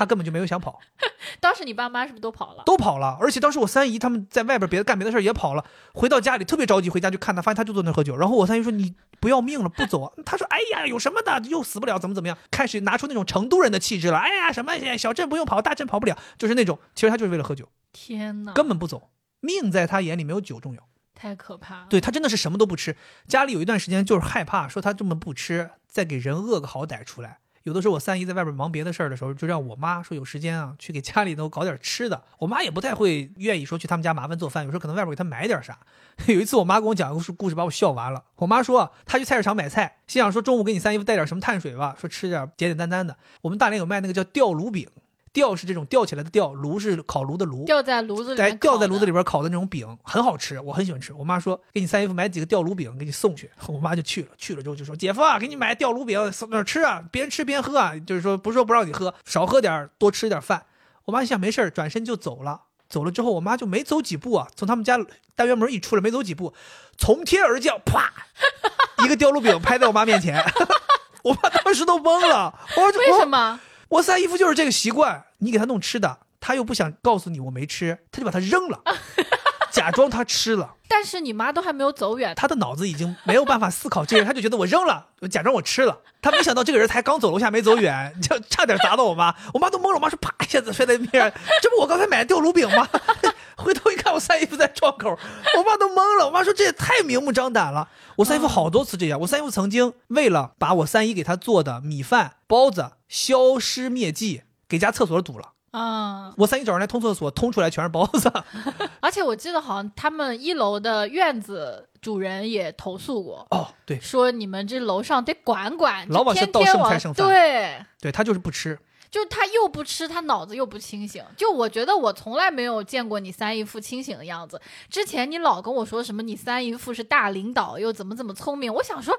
[0.00, 0.80] 他根本就没有想跑。
[1.40, 2.62] 当时你爸妈是不是都跑了？
[2.64, 8.16] 都跑了，而且当时我三姨他们在外边别的干别的事儿也跑了，回到家里特别着急，回家就看他，发现他就坐那喝酒。
[8.16, 14.16] 然后我三姨说：“你不要命了，不走啊？”他说：“哎呀，有什么的，又死不了，怎么怎么样？”开始拿出那种成都人的气质了。
[14.18, 16.78] 哎呀，什么小镇不用跑，大镇跑不了，就是那种。
[16.94, 17.68] 其实他就是为了喝酒。
[17.92, 19.10] 天哪，根本不走。
[19.40, 20.82] 命在他眼里没有酒重要，
[21.14, 21.86] 太可怕了。
[21.88, 22.96] 对他真的是什么都不吃，
[23.26, 27.38] 家里有一段时间就是害怕，说他这么不吃，再给人饿个好歹出来。
[27.64, 32.22] 有的时候我三姨在外边忙别的事儿的时候，就让我妈说有时间啊去给家里头搞点吃的。
[32.38, 35.78] 我妈也不太会愿意说去他们家麻烦做饭，有时候可能外边给她买点啥。
[36.26, 38.24] 有一次我妈跟我讲个故故事，把我笑完了。
[38.36, 43.16] 我妈说她去菜市场买菜，心想说中午给你三姨夫带点什么碳水吧，说吃点简简单单的。
[43.42, 44.88] 我们大连有卖那个叫吊炉饼。
[45.32, 51.12] 吊是这种吊起来的吊，炉是烤炉的炉，吊在炉子里，在吊在炉子里边烤的那种饼，很好吃，我很喜欢吃。
[51.12, 54.28] 我妈说给你三姨夫买几个吊炉饼给你送去， 我妈就去了。
[54.36, 60.64] 去了之后就说姐夫啊，给你买吊炉饼送那吃啊，边吃边喝啊，就是说不是说不让你喝，少喝点，多吃点饭。
[61.04, 62.62] 我妈一想没事转身就走了。
[62.88, 64.98] 走了之后，我妈就没走几步啊，从他们家
[65.36, 66.52] 单元门一出来，没走几步，
[66.98, 68.12] 从天而降，啪，
[69.04, 70.44] 一个吊炉饼拍在我妈面前，
[71.22, 72.52] 我妈当时都懵了。
[72.76, 73.60] 我说为什么？
[73.90, 78.82] 我三姨夫就是这个习惯，你给他弄吃的，他又不想告诉你我没吃，他就把它扔了。
[79.70, 80.74] 假装他吃了。
[80.88, 86.00] 但是你妈都还没有走远，他的脑子已经没有办法思考这个人，他就觉得我扔了，我假装我吃了。
[86.20, 89.34] 他没想到这个人才刚走楼下没走远， 就差点砸到我妈。
[89.54, 91.30] 我妈都懵了，我妈说啪一下子摔在地上，
[91.62, 92.88] 这不我刚才买的吊炉饼吗？
[93.56, 95.10] 回头一看，我三姨夫在窗口，
[95.56, 96.26] 我妈都懵了。
[96.26, 97.88] 我妈说这也太明目张胆了。
[98.16, 105.52] 我三姨夫好多次这样，我三姨夫曾经为了把我三姨给他做的米饭、包子消失灭迹，给家厕所堵了。
[105.72, 108.32] 嗯，我三一早上来通厕所，通出来全是包子。
[109.00, 118.78] 而且我记得好像他们一楼的院子主人也投诉过，哦，对说你们这楼上得管管，老往下倒剩菜剩饭对，对他就是不吃。
[119.10, 121.24] 就是他又不吃，他脑子又不清醒。
[121.36, 124.60] 就我觉得我从来没有见过你三姨父清醒的样子。
[124.88, 129.12] 之前你老跟我说什么你三姨父是大领导，又怎么怎么聪明，我想说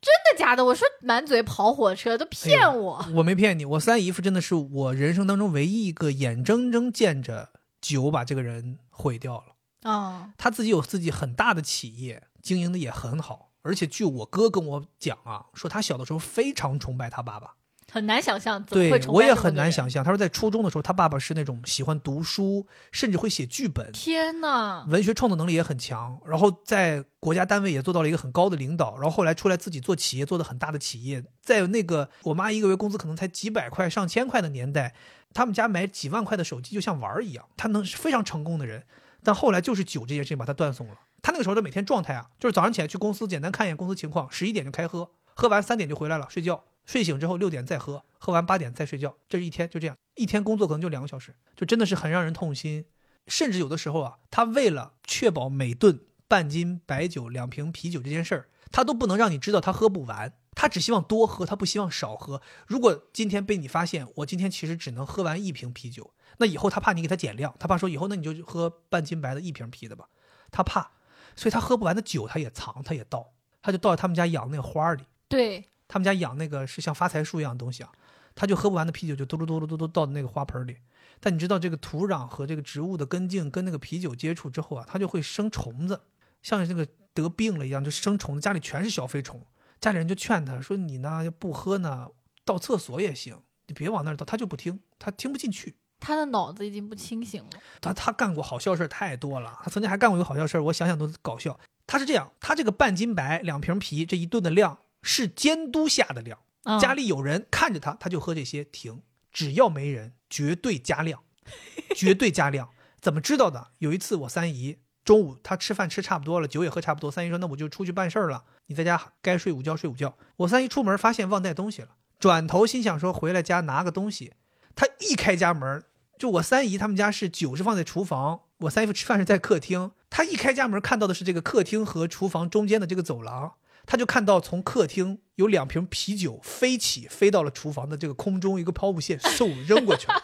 [0.00, 0.64] 真的假的？
[0.64, 3.04] 我说满嘴跑火车都骗我。
[3.14, 9.90] 我没骗你，我三姨夫真的是我人生当中唯一一个眼睁睁见着酒把这个人毁掉了。
[9.90, 17.54] 哦他自己有自己很大的企业，经营的也很好，而且据我哥跟我讲啊，说他小的时候非常崇拜他爸爸。
[17.92, 34.94] 很难想象怎么会对我也很难想象，他说在初中的时候，他爸爸是那种喜欢读书，甚至会写剧本，天呐，文学创作能力也很强，然后在国家单位也做到了一个很高的领导，然后后来出来自己做企业，做的很大的企业，在那个我妈一个月工资可能才几百块、上千块的年代，
[35.34, 38.84] 他们家买几万块的手机就像玩儿一样，他能是非常成功的人，
[39.22, 40.94] 但后来就是酒这件事情把他断送了。
[41.20, 52.84] 他那个时候的每天状态啊，就是早上起来去公司简单看一眼公司情况，十一点就开喝，喝完三点就回来了睡觉，睡醒之后六点再喝，喝完八点再睡觉，这是一天就这样，一天工作可能就两个小时，就真的是很让人痛心。
[53.28, 62.42] 甚至有的时候啊，他为了确保每顿半斤白酒、两瓶啤酒这件事儿，他都不能让你知道他喝不完，他只希望多喝，他不希望少喝。
[62.66, 70.08] 如果今天被你发现，我今天其实只能喝完一瓶啤酒，那以后他怕你给他减量，他怕说以后那你就喝半斤白的一瓶啤的吧，
[70.50, 70.90] 他怕，
[71.36, 75.04] 所以他喝不完的酒他也藏，他也倒，他就倒在他们家养那个花儿里。
[75.28, 77.92] 对，他们家养那个是像发财树一样的东西啊，
[78.34, 80.78] 他就喝不完的啤酒就嘟噜嘟噜嘟嘟倒到那个花盆里。
[81.20, 86.00] 但你知道这个土壤和这个植物的根茎跟那个啤酒接触之后啊，它就会生虫子，
[86.42, 89.44] 像这个得病了一样，就生虫子，家里全是小飞虫。
[89.82, 92.08] 家里人就劝他说：“你呢，要不喝呢，
[92.46, 93.36] 到厕所也行，
[93.66, 95.76] 你别往那儿倒。”他就不听，他听不进去。
[96.00, 97.50] 他的脑子已经不清醒了。
[97.82, 101.60] 他他干过好笑事儿太多了，他曾经还干过一个好笑事儿，我想想都搞笑。
[101.86, 109.02] 他是这样，他这个半斤白两瓶啤这一顿的量是监督下的量，嗯家里有人看着他，他就喝这些，停。
[109.32, 111.22] 只要没人，绝对加量，
[111.96, 112.68] 绝对加量。
[113.00, 113.68] 怎么知道的？
[113.78, 120.16] 有一次我三姨中午她吃饭吃差不多了，酒也喝差不多，三姨说那我就出去办事儿了，你在家该睡午觉睡午觉。
[120.36, 121.88] 我三姨出门发现忘带东西了，
[122.20, 124.34] 转头心想说回来家拿个东西，
[124.76, 125.82] 她一开家门，
[126.18, 129.92] 就我三姨他们家是酒是放在厨房，我三姨夫吃饭是在客厅。
[130.10, 133.54] 她一开家门看到的是这个客厅和厨房中间的这个走廊，
[133.86, 140.22] 他就看到从客厅有两瓶啤酒飞起，飞到了厨房的这个空中一个抛物线，嗖扔过去了。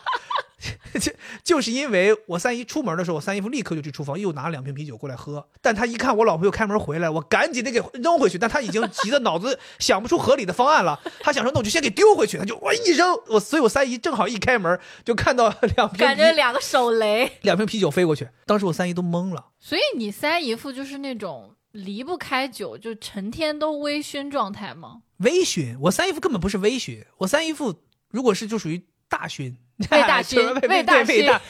[1.00, 1.12] 就
[1.44, 5.46] 就是因为我三姨出门的时候，我三姨夫立刻就去厨房又拿了两瓶啤酒过来喝。
[5.61, 8.36] 但他一看我老婆又开门回来，我赶紧得给扔回去。
[8.36, 12.36] 但他已经急得脑子想不出合理的方案了，他想说那我就先给丢回去。
[12.38, 17.30] 他就我一扔，我所以我三姨正好一开门就看到两瓶感觉两个手雷。
[17.42, 19.50] 两瓶啤酒飞过去，当时我三姨都懵了。
[19.61, 25.03] 所以你三姨夫就是那种离不开酒，就成天都微醺状态吗？
[25.19, 29.55] 微醺，我三姨夫根本不是微醺，我三姨夫如果是就属于大醺，
[29.91, 31.41] 未大醺 就是未未大醺大，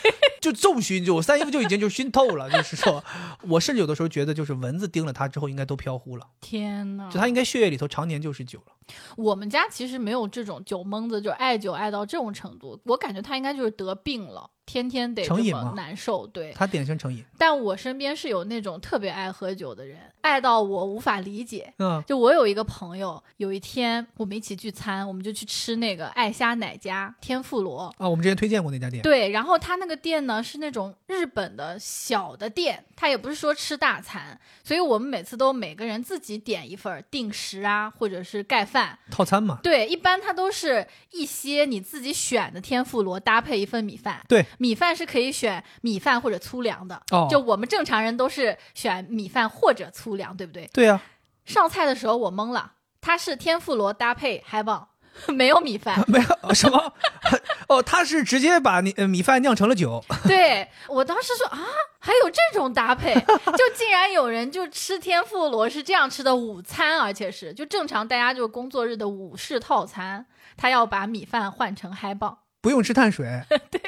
[0.40, 3.02] 就重醺，就我三姨夫就已经就熏透了，就是说，
[3.42, 8.72] 我甚至有的时候觉得，就是蚊子叮了他之后，应该都飘忽了，天呐，就他应该血液里头常年就是酒了。
[9.16, 12.80] 我们家其实没有这种酒蒙子，就爱酒爱到这种程度。
[12.84, 15.26] 我感觉他应该就是得病了，天天得
[15.74, 16.26] 难受。
[16.26, 21.72] 对，他典型成瘾，但我身边是有那种特别爱喝酒的人，爱到我无法理解。
[21.78, 27.92] 嗯，就我有一个朋友，有一天我们一起聚餐，我们就去吃那个爱虾奶家天妇罗。
[27.96, 38.98] 啊，我们之前推荐过那家店，对，然后他那个店呢是那种日本的小的店，他也不是说吃大餐，所以我们每次都每个人自己点一份儿定时啊，或者是盖饭。
[39.10, 44.20] 套餐嘛，对，一般它都是一些你自己选的天妇罗搭配一份米饭。
[44.28, 47.00] 对，米饭是可以选米饭或者粗粮的。
[47.10, 50.68] 哦就我们正常人都是选米饭或者粗粮，对不对？
[50.72, 51.00] 对呀、
[51.44, 54.88] 上菜的时候我懵了，它是天妇罗搭配海棒，
[55.28, 56.04] 没有米饭。
[56.06, 56.92] 没有什么，
[57.68, 61.58] 哦，他是直接把你呃米饭酿成了酒，对我当时说啊，
[61.98, 72.38] 还有这种搭配，就竟然有人就吃天妇罗是这样吃的午餐，而且是就正常大家就工作日的午市套餐，他要把米饭换成嗨棒。
[72.60, 73.26] 不用吃碳水，
[73.70, 73.80] 对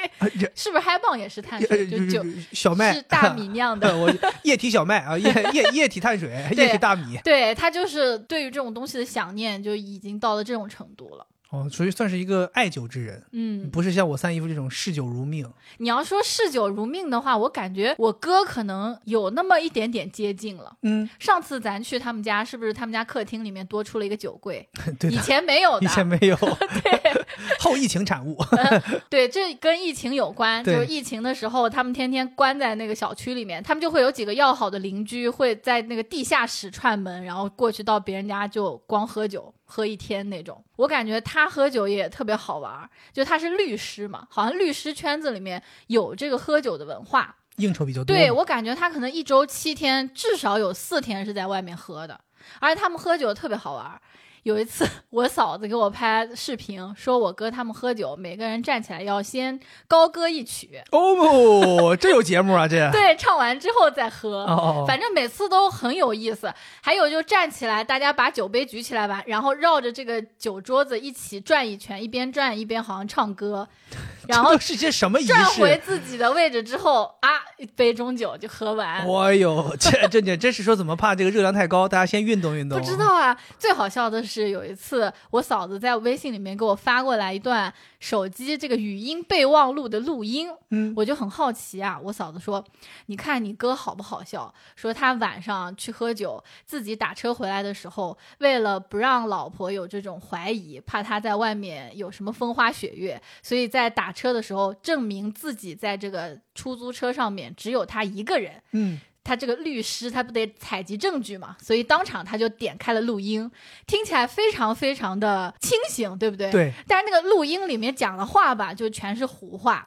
[0.55, 1.87] 是不是嗨棒也是碳呃水？
[1.87, 3.95] 就就小麦是大米酿的。
[3.97, 4.13] 我
[4.43, 7.19] 液体小麦啊，液 液液体碳水，液体大米。
[7.23, 11.25] 对他就是对于这种东西的想念，就已经到了这种程度了。
[11.51, 15.45] 哦，所以算是一个爱酒之人，嗯，不是像我三姨夫这种嗜酒如命。
[15.79, 20.73] 你要说嗜酒如命的话，我感觉我哥可能有那么一点点接近了。
[20.83, 24.65] 嗯，上次咱去他们家，是不是他们家客厅里面多出了一个酒柜？
[24.87, 25.85] 以对以，前没有的。
[25.85, 26.35] 以前没有，
[26.83, 27.25] 对
[27.59, 28.37] 后疫情产物。
[29.09, 30.63] 对，这跟疫情有关。
[30.63, 39.53] 就是疫情的时候，他们天天关在那个小区里面，他们就会有几个要好的邻居会在那个地下室串门，然后过去到别人家就光喝酒。
[39.73, 47.33] 喝一天那种，我感觉他喝酒也特别好玩儿，就他是律师嘛，好像律师圈子里面有这个喝酒的文化。
[47.55, 48.13] 应酬比较多。
[48.13, 52.19] 对我感觉他可能一周七天，至少有四天是在外面喝的，
[52.59, 54.01] 而且他们喝酒特别好玩儿。
[54.43, 62.89] 有一次， 我嫂子给我拍视频，说我哥他们喝酒，每个人站起来要先高歌一曲，哦，这有节目啊，这。
[62.91, 64.43] 对，唱完之后再喝。
[64.45, 73.67] 哦哦，反正每次都很有意思，还有就站起来，大家把酒杯举起来吧，然后绕着这个酒桌子一起转一圈，一边转一边好像唱歌，
[74.27, 75.79] 然后是些什么仪转回？
[75.85, 79.01] 自己的位置之后啊，一杯中酒就喝完。
[79.01, 81.87] 哎呦，这这这真是说怎么怕这个热量太高？
[81.87, 82.79] 大家先运动运动。
[82.79, 91.99] 不知道啊，最好笑的是有一次，我嫂子在微信里面给我发过来一段手机这个语音备忘录的录音，嗯，我就很好奇啊。
[92.01, 92.63] 我嫂子说
[93.07, 94.53] ：“你看你哥好不好笑？
[94.77, 113.49] 说他晚上去喝酒，自己打车回来的时候，为了不让老婆有这种怀疑，怕他在外面有什么风花雪月，所以在打车的时候证明自己在这个出租车上面只有他一个人。”嗯，他这个律师他不得采集证据嘛，所以当场他就点开了录音，
[113.85, 116.51] 听起来非常非常的清醒，对不对？。
[116.51, 119.85] 对，但是那个录音里面讲的话吧，就全是胡话。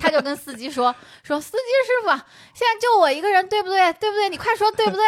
[0.00, 2.08] 他就跟司机说：“说司机师傅，
[2.54, 3.92] 现在就我一个人，对不对？
[3.94, 4.28] 对不对？
[4.28, 5.04] 你快说对不对？”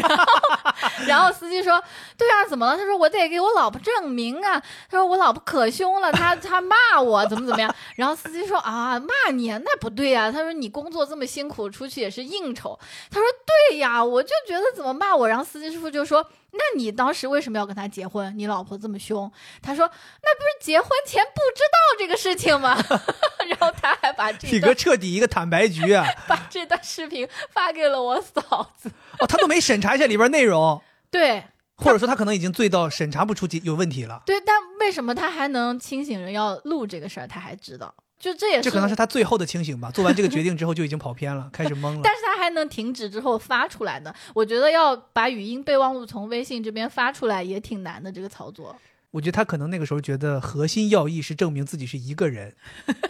[0.00, 0.74] 然后，
[1.06, 1.82] 然后司机说
[2.16, 12.78] ：“对啊，怎么了？”他说：“我得给我老婆证明啊。”他说：“我老婆可凶了，她她骂我，怎么怎么样。”然后司机说：“啊，骂你那不对啊。”他说：“你工作这么辛苦，出去也是应酬。”
[13.10, 13.26] 他说
[13.70, 18.32] ：“对呀，我就觉得怎么骂我。”然后司机师傅就说：“那你当时为什么要跟他结婚？
[18.36, 19.30] 你老婆这么凶？”
[19.62, 19.86] 他说
[20.22, 22.76] ：“那不是结婚前不知道这个事情吗？”
[23.48, 23.91] 然后他
[24.22, 26.06] 把这体段哥彻底一个坦白局啊！
[26.28, 28.90] 把这段视频发给了我嫂子。
[29.18, 31.42] 哦，他都没审查一下里边内容， 对
[31.76, 34.22] 或者说他可能已经醉到审查不出几有问题了。
[34.24, 37.26] 对，但为什么他还能清醒着要录这个事儿？
[37.26, 39.90] 他还知道，就这也是这可能是他最后的清醒吧。
[39.90, 42.00] 做完这个决定之后就已经跑偏了，开始懵了。
[42.04, 48.76] 但是他还能停止之后发出来呢，我觉得要把语音备忘录从微信这边发出来也挺难的，这个操作。
[49.12, 52.54] 我觉得他可能那个时候觉得核心要义是证明自己是一个人，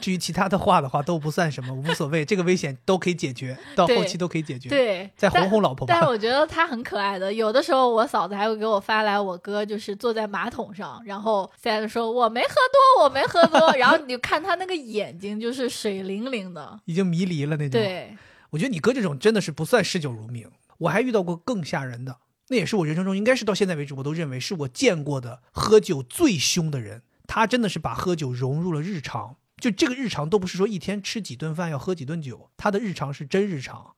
[0.01, 4.69] 至于其他的话的话都不算什么，无所谓，这个危险都可以解决，到后期都可以解决。
[4.69, 6.09] 对，再哄哄老婆吧但。
[6.09, 16.81] 我觉得他很可爱的，有的时候我嫂子还会给我发来我哥就是坐在马桶上，然后在说我没喝多，我没喝多，然后你就看他那个眼睛就是水灵灵的。
[16.85, 18.17] 已经迷离了那种。，对，
[18.51, 20.51] 我觉得你哥这种真的是不算嗜酒如命。
[20.79, 22.17] 我还遇到过更吓人的，
[22.53, 27.03] 那也是我人生中应该是到现在为止我都认为是我见过的喝酒最凶的人。
[27.27, 33.95] 他真的是把喝酒融入了日常，就这个日常都不是说一天吃几顿饭要喝几顿酒，他的日常是真日常。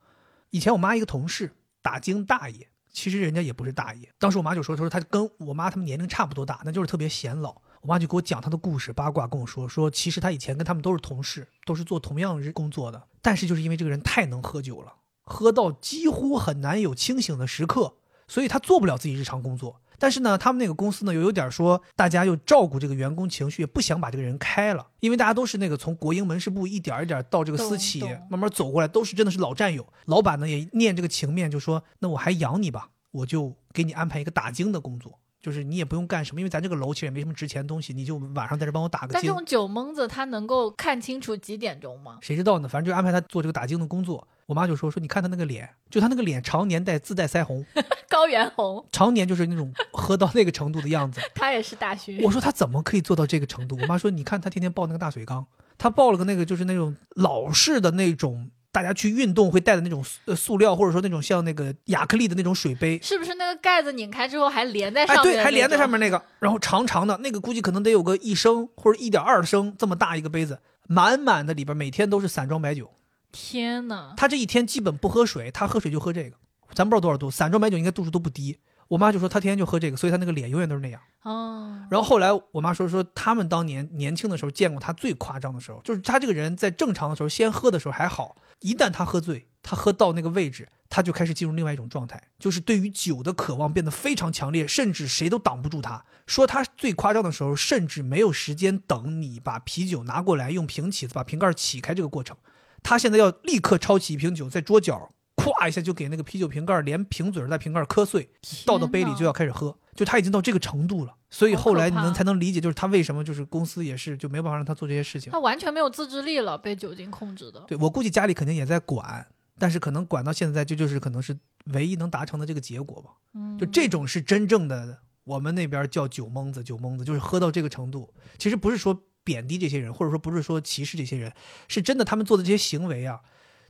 [0.50, 4.08] 以前我妈一个同事打更大爷，其实人家也不是大爷。
[4.20, 7.60] 当时我妈就说，她说她跟我妈他们年龄差不多大，那就是特别显老。
[7.80, 14.92] 我妈就给我讲她的故事八卦，跟我说说，其实她以前跟他们都是同事，都是做同样工作的，但是就是因为这个人太能喝酒了，
[15.24, 17.96] 喝到几乎很难有清醒的时刻，
[18.28, 19.80] 所以他做不了自己日常工作。
[19.96, 29.86] 但是呢，他们那个公司呢，又有点说，大家又照顾这个员工情绪，也不想把这个人开了，因为大家都是那个从国营门市部一点一点到这个私企慢慢走过来，都是真的是老战友。
[30.06, 39.10] 老板呢也念这个情面，就说那我还养你吧，我就给你安排一个打更的工作，就是你也不用干什么，因为咱这个楼其实也没什么值钱东西，你就晚上在这帮我打个。
[39.12, 42.18] 但这种酒蒙子他能够看清楚几点钟吗？
[42.20, 42.68] 谁知道呢？
[42.68, 44.26] 反正就安排他做这个打更的工作。
[44.46, 47.64] 我妈就说说，你看他那个脸，就他那个脸常年带自带腮红，
[48.08, 51.20] 高原红，常年就是那种喝到那个程度的样子。
[51.34, 52.20] 他也是大学。
[52.22, 53.78] 我说他怎么可以做到这个程度？
[53.80, 55.46] 我妈说，你看他天天抱那个大水缸，
[55.78, 63.00] 他抱了个那个就是那种老式的那种，大家去运动会带的那种呃塑料，或者说那种像那个亚克力的那种水杯。
[63.02, 65.34] 是不是那个盖子拧开之后还连在上哎，面？
[65.36, 65.88] 对，还连在上。
[65.88, 72.90] 面那个，然后长长的那个，估计可能得有个一升或者一点二升这么大一个杯子，满满的里边每天都是散装白酒。
[73.34, 74.14] 天哪！
[74.16, 76.36] 他这一天基本不喝水，他喝水就喝这个，
[76.72, 78.58] 咱不知道多少度，散装白酒应该度数都不低。
[78.86, 81.00] 我妈就说他天天就喝这个，所以他那个脸永远都是那样。
[81.22, 96.04] 哦，然后后来我妈说说他们当年年轻的时候见过他最夸张的时候，就是他这个人在正常的时候先喝的时候还好，一旦他喝醉，他喝到那个位置，他就开始进入另外一种状态，就是对于酒的渴望变得非常强烈，甚至谁都挡不住他。
[96.26, 102.36] 说他最夸张的时候，甚至没有时间等你把啤酒拿过来，用瓶起子把瓶盖起开这个过程，
[102.84, 108.30] 他现在要立刻抄起一瓶酒，在桌角咵一下就给那个啤酒瓶盖连瓶嘴儿带瓶盖磕碎，
[108.64, 111.16] 倒到杯里就要开始喝，就他已经到这个程度了。
[111.30, 115.40] 所以后来你怕能才能理解，就是他为什么就是公司也是就没有办法让他做这些事情他。
[115.40, 117.64] 完全没有自制力了，被酒精控制的。
[117.66, 119.26] 对我估计家里肯定也在管，
[119.58, 121.36] 但是可能管到现在，这就是可能是
[121.72, 123.10] 唯一能达成的这个结果吧。
[123.32, 128.12] 嗯，就这种是真正的，我们那边叫酒蒙子，酒蒙子就是喝到这个程度。
[128.38, 131.32] 其实不是说贬低这些人，或者说不是说歧视这些人，
[131.66, 133.20] 是真的他们做的这些行为啊，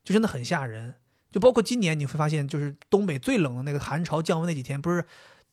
[0.05, 0.97] 就真的很吓人。
[1.31, 5.05] 就包括今年你会发现，就是东北最冷的那个寒潮降温那几天，不是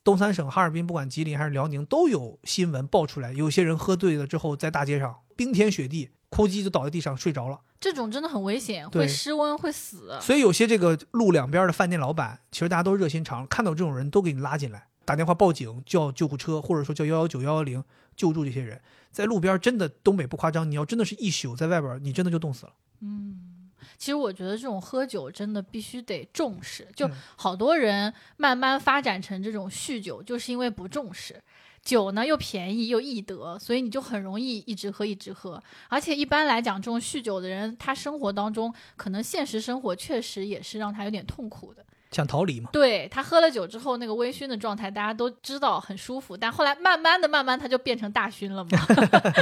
[0.03, 7.61] 东三省哈尔滨，不管吉林还是辽宁，都有新闻爆出来，有些人喝醉了之后在大街上冰天雪地，哭唧就倒在地上睡着了。
[7.79, 10.19] 这种真的很危险，会失温，会死。
[10.21, 17.83] 所以有些这个路两边的饭店老板，其实大家都热心肠，看到这种人都给你拉进来，打电话报警，叫救护车，或者说叫幺幺九、幺幺零
[18.15, 18.79] 救助这些人。
[19.11, 22.71] 在路边真的东北不夸张，你要真的是一宿在外边，你真的就冻死了。
[23.01, 31.43] 嗯其实我觉得这种喝酒真的必须得重视，就嗯好多人慢慢发展成这种酗酒，就是因为不重视。
[31.83, 35.61] 酒呢又便宜又易得，所以你就很容易一直喝一直喝。
[35.89, 41.85] 而且一般来讲，这种酗酒的人，他生活当中可能现实生活确实也是让他有点痛苦的。
[42.11, 42.69] 想逃离嘛？
[42.73, 48.69] 对他喝了酒之后，那个微醺的状态，大家都知道很舒服，但后来慢慢的、慢慢他就变成大醺了嘛。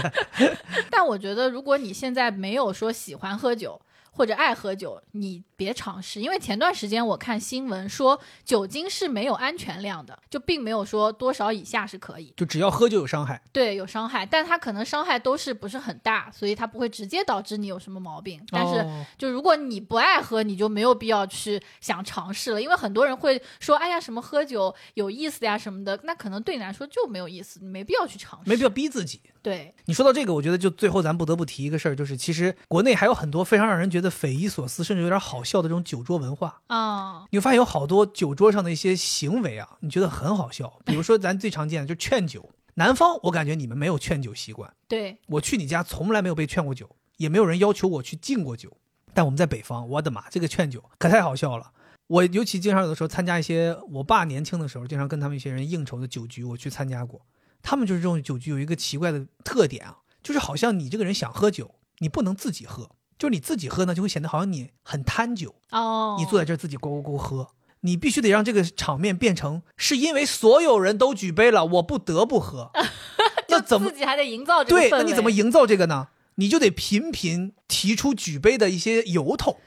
[0.90, 13.42] 但我觉得，如果你现在没有说喜欢喝酒或者爱喝酒，你别尝试，因为前段时间我看新闻说酒精是没有安全量的，就并没有说多少以下是可以，就只要喝就有伤害。
[13.52, 18.80] 对，有伤害，但它可能伤害都是不是很大，所以它不会直接导致你有什么毛病，但是。
[18.80, 28.50] 哦就如果你不爱喝，你就没有必要去想尝试了，因为很多人会说，哎呀，什么喝酒有意思呀什么的，那可能对你来说就没有意思，你没必要去尝试。
[28.50, 29.20] 没必要逼自己。
[29.42, 36.62] 对，你说到这个，我觉得就最后咱不得不提一个事儿，就是其实国内还有很多非常让人觉得匪夷所思，甚至有点好笑的这种酒桌文化。
[36.68, 40.80] 啊、你会发现有好多酒桌上的一些行为啊，你觉得很好笑。
[40.86, 48.78] 比如说咱最常见的就劝酒，南方我感觉你们没有劝酒习惯，对，我去你家从来没有被劝过酒，也没有人要求我去敬过酒。
[49.14, 51.72] 但我们在北方，我的妈，这个劝酒可太好笑了。
[52.08, 57.22] 我尤其经常有的时候参加一些我爸年轻的时候，经常跟他们一些人应酬的酒局，我去参加过。
[57.62, 62.90] 他们就是这种酒局有一个奇怪的特点啊，就是好像你这个人想喝酒，你不能自己喝，
[63.20, 65.54] 就是你自己喝呢，就会显得好像你很贪酒。
[65.72, 67.50] 哦，你坐在这儿自己咕咕咕喝，
[67.82, 72.72] 你必须得让这个场面变成是因为所有人都举杯了，我不得不喝。
[73.50, 74.90] 那怎么自己还得营造这个对？
[74.92, 76.08] 那你怎么营造这个呢？
[76.36, 79.60] 你就得频频提出举杯的一些由头。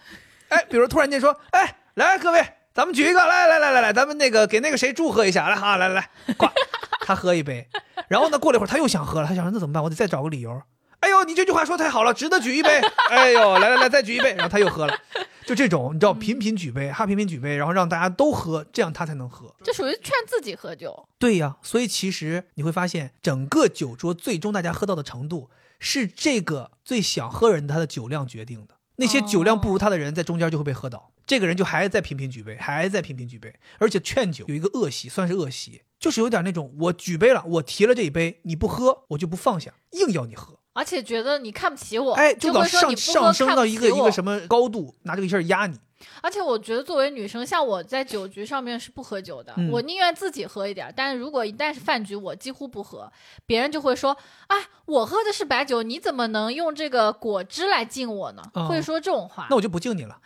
[0.48, 6.46] 哎，比如突然间说，哎，来各位，咱们举一个，来来来来来，咱们那个给那个谁祝贺一下，来好，来来来，呱，
[7.04, 7.68] 他喝一杯，
[8.08, 9.82] 然后呢，过了一会儿他又想喝了，他想说那怎么办？
[9.82, 10.62] 我得再找个理由。
[11.02, 12.80] 哎呦，你这句话说太好了，值得举一杯。
[13.10, 14.96] 哎呦，来来来，再举一杯，然后他又喝了，
[15.44, 19.52] 就这种，你知道，频频举杯，他频频举杯，然后让大家都喝，这样他才能喝。
[19.64, 21.08] 这属于劝自己喝酒。
[21.18, 25.50] 对呀，所以其实你会发现，整个酒桌最终大家喝到的程度，
[25.80, 28.76] 是这个最想喝人的他的酒量决定的。
[28.96, 31.10] 那些酒量不如他的人，在中间就会被喝倒。
[31.26, 40.60] 这个人就还在频频举杯，还在频频举杯，而且劝酒有一个恶习，算是恶习，就是有点那种我举杯了，我提了这一杯，你不喝，我就不放下，硬要你喝。
[40.74, 45.78] 而且觉得你看不起我，就会说上你上升到一个一个什么高度，拿这个事儿压你。
[46.20, 50.92] 而且我觉得作为女生，像我在酒局上面是不喝酒的，嗯我宁愿自己喝一点儿。
[50.94, 53.10] 但是如果一旦是饭局，我几乎不喝，
[53.46, 54.16] 别人就会说
[54.48, 59.46] ：“啊，我喝的是白酒，你怎么能用这个果汁来敬我呢？”哦会说这种话。
[59.50, 60.18] 那我就不敬你了，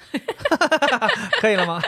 [1.40, 1.80] 可以了吗？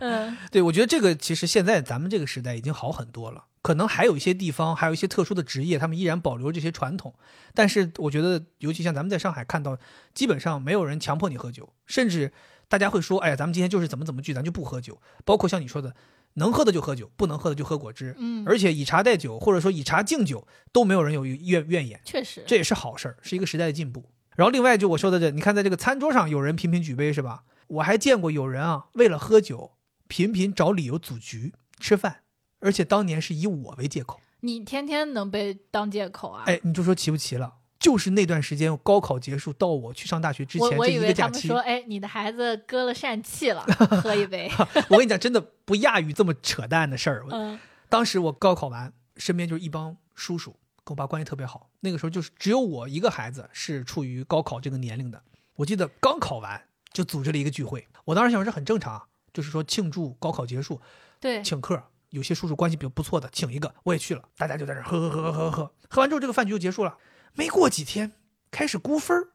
[0.00, 3.44] 嗯， 对，我觉得这个其实现在咱们这个时代已经好很多了。
[3.62, 7.12] 可能还有一些地方，还有一些特殊的职业，他们依然保留这些传统。
[7.52, 9.76] 但是我觉得，尤其像咱们在上海看到，
[10.14, 12.32] 基本上没有人强迫你喝酒，甚至
[12.68, 15.94] 大家会说：“哎呀，咱们今天就是怎么怎么聚，咱就不喝酒。”包括像你说的，
[16.34, 18.14] 能喝的就喝酒，不能喝的就喝果汁。
[18.18, 22.00] 嗯而且以茶代酒，或者说以茶敬酒，都没有人有怨怨言。
[22.04, 24.10] 确实，这也是好事儿，是一个时代的进步。
[24.36, 27.44] 然后另外就我说的这，你看在这个餐桌上有人频频举杯是吧？
[27.68, 29.72] 我还见过有人啊，为了喝酒，
[30.08, 32.22] 频频找理由组局吃饭，
[32.60, 34.20] 而且当年是以我为借口。
[34.40, 36.44] 你天天能被当借口啊？
[36.46, 37.54] 哎，你就说奇不奇了？
[37.78, 43.62] 就是那段时间高考结束到我去上大学之前这我我以为一个假期，他们说：“哎，你的孩子割了疝气了，
[44.02, 44.50] 喝一杯。
[44.88, 47.24] 我跟你讲，真的不亚于这么扯淡的事儿。
[47.30, 47.58] 嗯
[47.88, 50.50] 当时我高考完，身边就是一帮叔叔，
[50.82, 51.70] 跟我爸关系特别好。
[51.80, 55.22] 那个时候就是只有我一个孩子是处于高考这个年龄的。
[55.54, 56.60] 我记得刚考完
[56.92, 59.00] 就组织了一个聚会，我当时想说这很正常，
[59.32, 60.80] 就是说庆祝高考结束，
[61.20, 61.82] 对，请客。
[62.10, 64.22] 有些叔叔关系比较不错的，请一个，我也去了。
[64.36, 66.96] 大家就在这喝喝喝喝喝喝，喝完之后这个饭局就结束了。
[67.36, 68.12] 没过几天，
[68.50, 69.28] 开始估分儿，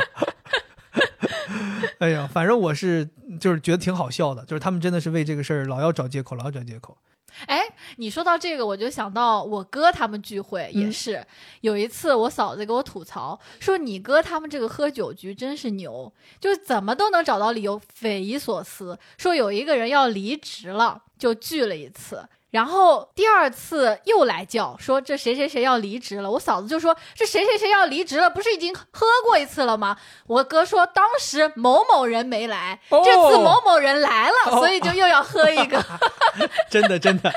[1.99, 3.07] 哎呀，反正我是
[3.39, 6.97] 就是觉得挺好笑的，就是他们真的是为这个事儿老要找借口，老要找借口。
[7.45, 7.61] 哎，
[7.97, 11.23] 你说到这个，我就想到我哥他们聚会也是
[11.61, 18.97] 有一次，我嫂子给我吐槽说：“你哥他们这个喝酒局真是牛，就是怎么都能找到理由，匪夷所思。
[19.17, 22.27] 说有一个人要离职了，就聚了一次。”
[22.57, 29.95] 然后第二次又来叫说这谁谁谁要离职了，我嫂子就说这谁谁谁要离职了，不是已经喝过一次了吗？
[30.25, 35.85] 我哥说当时某某人没来，这次某某人来了，所以就又要喝一个。
[36.67, 37.31] 真的真的，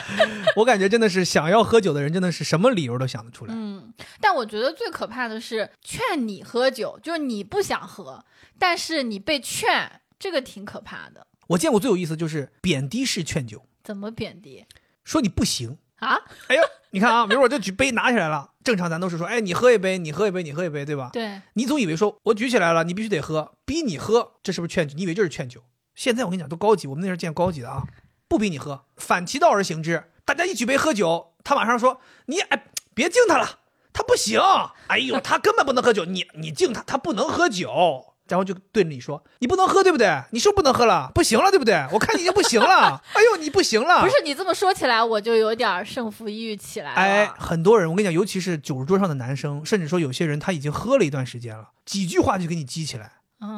[0.57, 3.53] 我感觉真的是想要喝酒的人真的是什么理由都想得出来。
[3.55, 3.93] 嗯，
[4.23, 8.25] 但我觉得最可怕的是劝你喝酒，就是你不想喝，
[8.59, 11.27] 但是你被劝，这个挺可怕的。
[11.49, 14.65] 我见过最有意思就是贬低式劝酒，怎么贬低？
[15.05, 16.19] 说你不行啊！
[16.49, 21.11] 哎呦，你看啊，比如我这举杯拿起来了，正常咱都是说，哎，你喝一杯，你喝一杯，你喝一杯，对吧？
[21.13, 21.41] 对。
[21.55, 24.95] 你总以为说我举起来了，你必须得喝，逼你喝，这是不是劝酒？
[24.97, 25.63] 你以为这是劝酒？
[25.95, 27.85] 现在我跟你讲，都高级，我们那时候见高级的啊，
[28.29, 30.05] 不逼你喝，反其道而行之。
[30.25, 33.59] 大家一举杯喝酒，他马上说你哎，别敬他了，
[33.93, 34.41] 他不行。
[34.87, 38.10] 哎呦，他根本不能喝酒，你你敬他，他不能喝酒。
[38.31, 40.23] 然后就对着你说：“你不能喝，对不对？
[40.31, 41.11] 你是不是不能喝了？
[41.15, 41.87] 不行了，对不对？
[41.93, 43.03] 我看你已经不行了。
[43.13, 44.01] 哎呦，你不行了！
[44.03, 46.97] 不是你这么说起来，我就有点胜负欲起来了。
[46.97, 53.13] 哎，很多人，我跟你讲，尤其是酒桌上的男生，甚至说有些人他已经喝了一段时间了，几句话就给你激起来。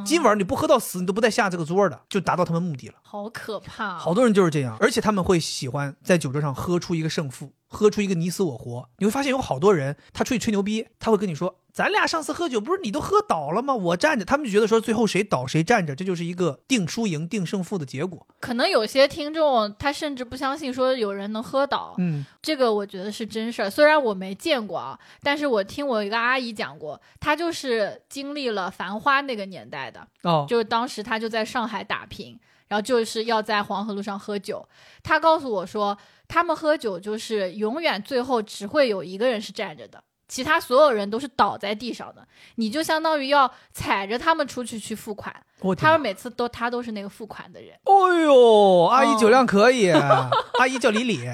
[0.06, 2.94] 今晚你不喝到死，你都不带下这个桌的，就达到他们目的了。
[3.02, 3.98] 好可怕！
[3.98, 8.88] 好多人就是这样，而且他们会喜欢在酒桌上喝出一个胜负，喝出一个你死我活。
[8.98, 11.58] 你会发现有好多人，他出去吹牛逼，他会跟你说。
[11.72, 13.74] 咱俩上次喝酒不是你都喝倒了吗？
[13.74, 18.26] 我站着，他们就觉得说最后谁倒谁站着，这就是一个定输赢、定胜负的结果。
[18.40, 23.70] 可能有些听众他甚至不相信说有人能喝倒，嗯，这个我觉得是真事儿。
[23.70, 34.68] 虽然我没见过啊，但是我听我一个阿姨讲过，她就是经历了繁花那个年代的哦，就是当时她就在上海打拼，然后就是要在黄河路上喝酒。
[35.02, 35.96] 她告诉我说，
[36.32, 40.02] 他们喝酒就是永远最后只会有一个人是站着的。
[40.28, 45.34] 其他所有人都是倒在地上的，你就相当于要踩着他们出去去付款。
[45.76, 47.74] 他们每次都他都是那个付款的人。
[47.84, 49.90] 哦呦，阿姨酒量可以，
[50.58, 51.20] 阿姨叫李李。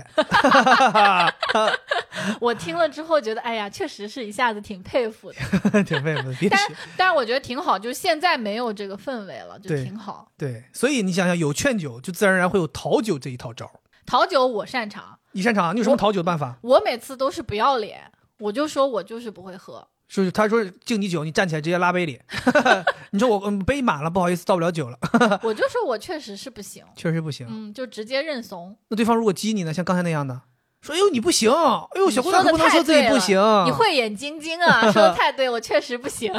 [2.41, 5.39] 我听了之后觉得，哎呀，确实是一下子挺佩服的，
[5.85, 6.37] 挺佩服的。
[6.51, 6.61] 但
[6.97, 10.27] 但是我觉得挺好，就是现在没有这个氛围了，就挺好。
[10.37, 13.71] 对，所以你想想，有劝酒，就自然而然会有讨酒这一套招。
[14.09, 15.75] 讨酒我擅长，你擅长？
[15.77, 16.57] 你有什么讨酒的办法？
[16.63, 18.11] 我每次都是不要脸。
[18.39, 19.87] 我就说，我就是不会喝。
[20.09, 22.19] 是，他说敬你酒，你站起来直接拉杯里。
[23.13, 24.99] 你说我杯满了，不好意思，倒不了酒了。
[25.45, 27.47] 我就说我确实是不行，确实不行。
[27.51, 28.75] 嗯，就直接认怂。
[28.89, 29.75] 那对方如果激你呢？
[29.75, 30.41] 像刚才那样的，
[30.81, 33.39] 说哎呦你不行，哎呦小姑娘不能说自己不行。
[33.67, 36.33] 你慧眼金睛啊，说的太对，我确实不行。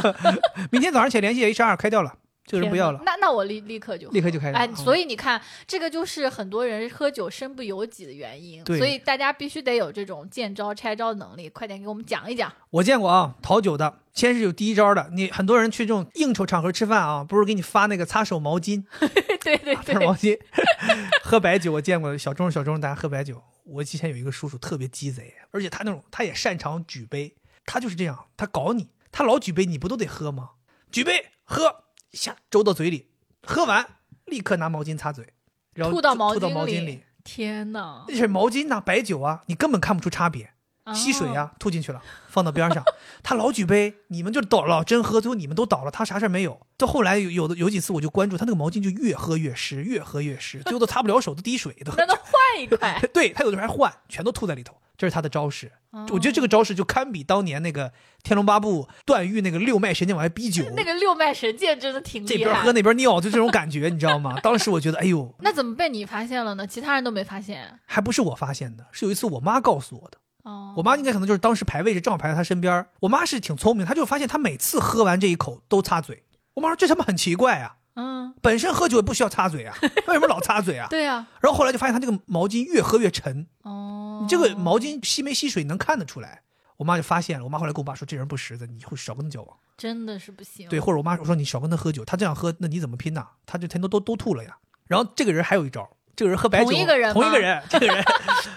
[0.71, 2.15] 明天早上起来联系 HR 开掉了。
[2.49, 4.55] 这个人不要了，那那我立立刻就立刻就开始。
[4.55, 8.63] 哎，嗯所以你看，这个就是很多人喝酒身不由己的原因。
[8.63, 12.51] 对所以大家必须得有这种见招拆招的能力，快点给我们讲一讲。
[12.71, 18.83] 我见过啊，讨酒的先是有第一招的，你很多人去这种应酬场合吃饭啊，不是给你发那个擦手毛巾，
[19.43, 20.35] 对对擦手毛，巾，
[21.23, 23.43] 喝白酒我见过，小盅小盅大家喝白酒。
[23.65, 27.35] 我之前有一个叔叔特别鸡贼，而且他那种他也擅长举杯，
[27.65, 30.49] 他就是这样，他搞你，他老举杯，你不都得喝吗？
[30.91, 33.07] 举杯喝，下周到嘴里，
[33.43, 33.85] 喝完
[34.25, 35.33] 立刻拿毛巾擦嘴，
[35.73, 38.05] 然后吐到毛吐到巾里毛巾里，天哪！
[38.07, 40.51] 那是毛巾呐、白酒啊，你根本看不出差别。
[40.91, 42.83] 吸水呀啊，吐进去了，放到边上。
[43.21, 46.59] 他老举杯，你们就倒老，真喝，最后你们都倒了，他啥事儿没有。
[46.77, 51.93] 到后来有有的有几次我就关注他那个毛巾就越喝越湿，越喝越湿，最后都擦不了手，都滴水都。
[51.95, 52.99] 那他换一块。
[53.13, 55.71] 对他有的时候还换，全都吐在里头，这是他的招式。
[55.91, 57.89] 哦我觉得这个招式就堪比当年那个
[58.21, 62.33] 《天龙八部》段誉那个六脉神剑往外逼酒， 那个六脉神剑真的挺厉害。
[62.37, 64.37] 这边喝那边尿，就这种感觉，你知道吗？
[64.43, 66.67] 当时我觉得，哎呦，那怎么被你发现了呢？
[66.67, 67.79] 其他人都没发现。
[67.85, 70.17] 还不是我发现的，是有一次我妈告诉我的。
[70.43, 72.85] 哦，我妈应该可能就是当时排位置正好排在她身边。
[72.99, 76.23] 我妈是挺聪明，她就发现她每次喝完这一口都擦嘴。
[76.53, 79.75] 我妈说这他妈很奇怪啊，嗯，本身喝酒也不需要擦嘴啊，
[80.07, 80.87] 为什么老擦嘴啊？
[80.89, 86.43] 对啊、然后后来就发现他这个毛巾越喝越沉，哦，你这个毛巾吸没吸水能看得出来。
[86.77, 89.57] 我妈就发现了，我妈后来跟我爸说这人不识字，你以后少跟他交往。
[89.77, 90.69] 真的是不行。
[90.69, 93.27] 对，或者我妈我说你少跟他喝酒，他这样喝那你怎么拼呐？
[93.45, 94.57] 他就全都都都吐了呀。
[94.87, 98.01] 然后这个人还有一招，这个人喝白酒，同一个人同一个人， 这个人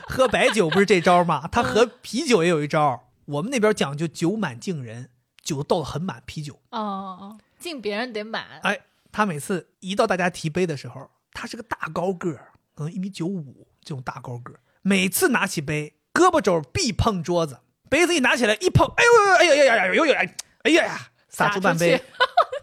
[0.08, 1.48] 喝白酒不是这招吗？
[1.50, 3.08] 他喝啤酒也有一招。
[3.24, 5.10] 我们那边讲究酒满敬人，
[5.42, 6.54] 酒倒的很满，啤酒。
[6.70, 8.44] 哦哦哦，敬别人得满。
[8.62, 8.78] 哎，
[9.12, 17.58] 他每次一到大家提杯的时候，他是个大高个儿，可能一米九五这种大高个儿，每次拿起杯，胳膊肘必碰桌子，
[17.88, 20.34] 杯子一拿起来一碰，哎呦哎呀呀呀呀呦呦哎
[20.64, 20.98] 哎呀呀，
[21.28, 22.02] 洒出半杯！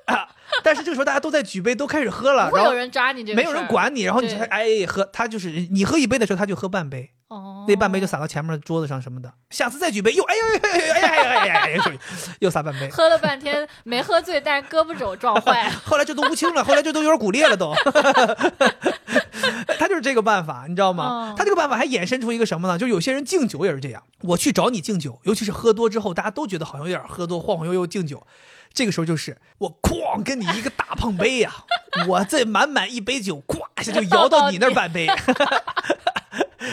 [0.64, 11.82] 但是这个时候大家都在举杯，都开始喝了，然后有人抓你这个没有人管你，然后你才对哎喝，他就是你喝一杯的时候，他就喝半杯，哦，那半杯就洒到前面的桌子上什么的，下次再举杯又哎呦哎呦哎呦哎呀哎呀，
[12.40, 12.90] 又洒半杯。
[12.90, 15.72] 喝了半天没喝醉，但是胳膊肘撞坏了。
[15.86, 17.74] 后来这都不清了，后来这都有点骨裂了都。
[19.78, 21.36] 他就是这个办法，你知道吗？
[21.38, 22.80] 他这个办法还衍生出一个什么呢？
[22.80, 28.26] 就有些人敬酒也是这样，我去找你敬酒，尤其是喝多之后，大家都觉得好像有点喝多，晃晃悠悠敬酒。
[28.72, 31.52] 这个时候就是我哐跟你一个大碰杯呀、
[32.08, 35.08] 我这满满一杯酒，咵一下就摇到你那半杯，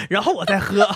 [0.09, 0.87] 然后我再喝。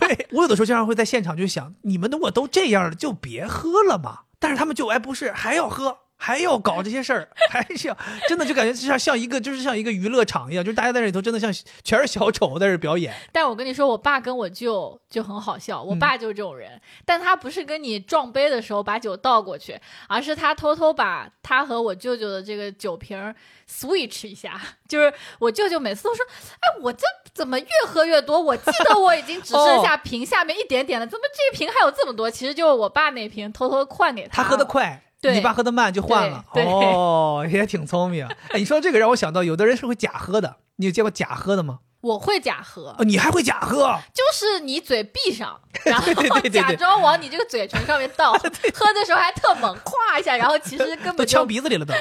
[0.00, 4.20] 对我有的时候经常会在现场就想，你们如果都这样了，就别喝了嘛。
[4.38, 5.98] 但是他们就哎不是，还要喝。
[6.20, 7.96] 还要搞这些事儿， 还是要
[8.28, 11.50] 真的就感觉就像像一个就是像一个娱乐场一样，就是大家在这里头真的像
[11.84, 13.14] 全是小丑在这表演。
[13.32, 15.80] 但我跟你说，我爸跟我舅就很好笑。
[15.80, 23.34] 我嗯爸就是这种人，但他不是跟你撞杯的时候把酒倒过去，而是他偷偷把他和我舅舅的这个酒瓶
[23.70, 24.60] switch 一下。
[24.88, 26.24] 就是我舅舅每次都说
[26.60, 28.40] ：“哎，我这怎么越喝越多？
[28.40, 34.48] 我记得我已经只剩下瓶下面一点点了，怎么这瓶还有这么多？”其实就是我爸那瓶偷偷换给他他。
[34.48, 36.44] 喝得快，对你爸喝得慢就换了。
[36.54, 38.26] 哦，也挺聪明。
[38.50, 41.80] 哎，你说这个让我想到，有的人是会假喝的，你有见过假喝的吗？
[42.00, 43.98] 我会假喝，哦，你还会假喝？
[44.14, 46.12] 就是你嘴闭上， 然后
[46.48, 51.92] 假装往你这个嘴唇上面倒， 喝的时候还特猛，咵一下，然后其实根都本就呛鼻子里了都。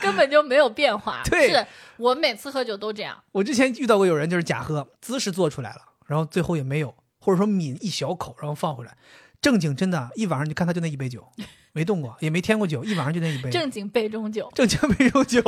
[0.00, 1.20] 根本就没有变化。
[1.26, 1.66] 对是
[1.98, 3.22] 我每次喝酒都这样。
[3.32, 8.96] 我之前遇到过有人就是假喝，姿势做出来了，然后最后也没有，或者说抿一小口然后放回来。
[9.44, 11.22] 正经真的，一晚上你看他就那一杯酒，
[11.72, 13.50] 没动过，也没添过酒，一晚上就那一杯。
[13.50, 15.42] 正经杯中酒， 正经杯中酒。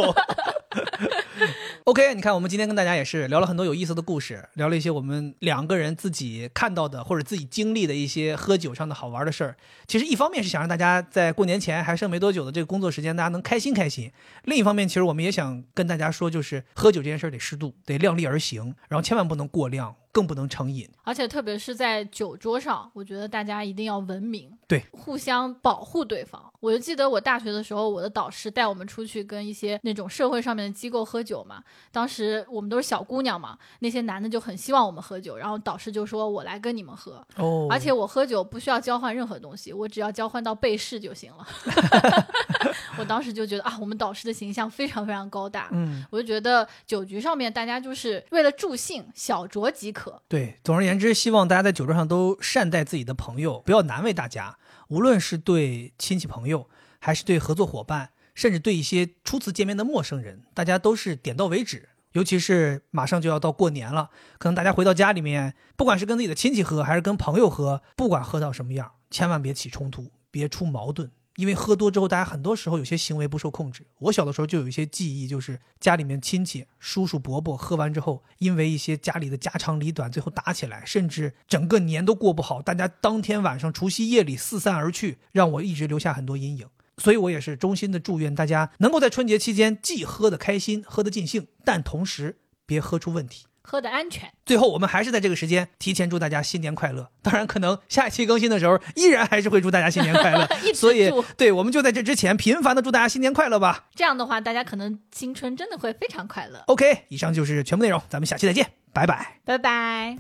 [1.84, 9.56] OK，你看，我们今天跟大家也是聊了很多有意思的故事，聊了一些我们两个人自己看到的或者自己经历的一些喝酒上的好玩的事儿。
[9.86, 14.10] 其实一方面是想让大家在过年前还剩没多久的这个工作时间，大家能开心开心；
[14.44, 20.88] 另一方面，其实我们也想跟大家说，就是喝酒这件事儿得适度，得量力而行，然后千万不能过量，更不能成瘾。
[21.02, 26.42] 而且特别是在酒桌上，我觉得大家一定要文明，对，互相保护对方。
[26.60, 31.62] 我就记得我大学的时候，我的导师带我们出去跟一些那种社会上面的机构喝酒嘛。
[31.92, 41.46] 当时我们都是小姑娘嘛，那些男的就很希望我们喝酒，然后导师就说：“我来跟你们喝。”哦而且我喝酒不需要交换任何东西，我只要交换到被试就行了。
[42.98, 50.22] 我当时就觉得啊，我们导师的形象非常非常高大，嗯，我就觉得酒局上面大家就是为了助兴，小酌即可。
[50.28, 54.56] 对，总而言之，希望大家在酒桌上都善待自己的朋友，不要难为大家。
[54.88, 56.68] 无论是对亲戚朋友，
[56.98, 61.88] 还是对合作伙伴，甚至对一些初次见面的陌生人，大家都是点到为止。
[62.12, 64.08] 尤其是马上就要到过年了，
[64.38, 71.10] 可能大家回到家里面，不管是跟自己的亲戚喝，还是跟朋友喝，不管喝到什么样，千万别起冲突，别出矛盾。
[71.36, 73.86] 因为喝多之后，大家很多时候有些行为不受控制。
[73.98, 86.66] 我小的时候就有一些记忆，就是家里面亲戚、叔叔伯伯喝完之后，因为一些家里的家长里短，最后打起来，甚至整个年都过不好，大家当天晚上除夕夜里四散而去，让我一直留下很多阴影。
[86.98, 93.44] 所以我也是衷心的祝愿大家能够在春节期间既喝得开心、喝得尽兴，但同时别喝出问题。
[93.66, 94.32] 喝的安全。
[94.46, 97.10] 最后，我们还是在这个时间提前祝大家新年快乐。
[97.20, 100.48] 当然，可能下一期更新的时候，依然还是会祝大家新年快乐。
[100.72, 103.86] 所以，对，我们就在这之前频繁的祝大家新年快乐吧。
[103.94, 106.62] 这样的话，大家可能新春真的会非常快乐。
[106.68, 109.40] OK，以上就是全部内容，咱们下期再见，拜拜。
[109.44, 110.16] 拜拜。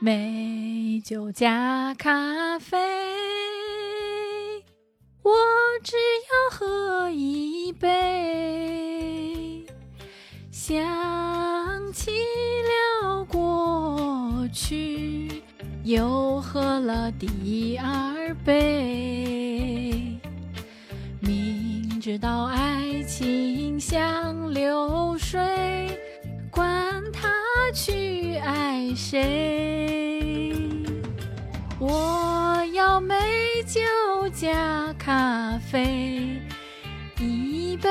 [0.00, 2.76] 美酒加咖啡，
[5.22, 5.32] 我
[5.82, 5.96] 只
[6.30, 9.64] 要喝一杯。
[10.50, 10.82] 想
[11.92, 12.10] 起
[13.02, 15.42] 了过去，
[15.84, 20.18] 又喝了第二杯。
[21.20, 25.40] 明知道爱情像流水，
[26.50, 27.30] 管他
[27.72, 30.54] 去爱谁。
[31.78, 33.14] 我要美
[33.72, 33.80] 酒
[34.34, 36.36] 加咖啡，
[37.18, 37.88] 一杯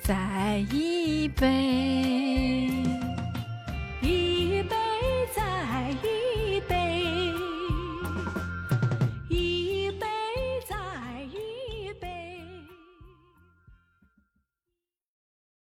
[0.00, 2.70] 再一杯，
[4.00, 4.74] 一杯
[5.36, 6.37] 再一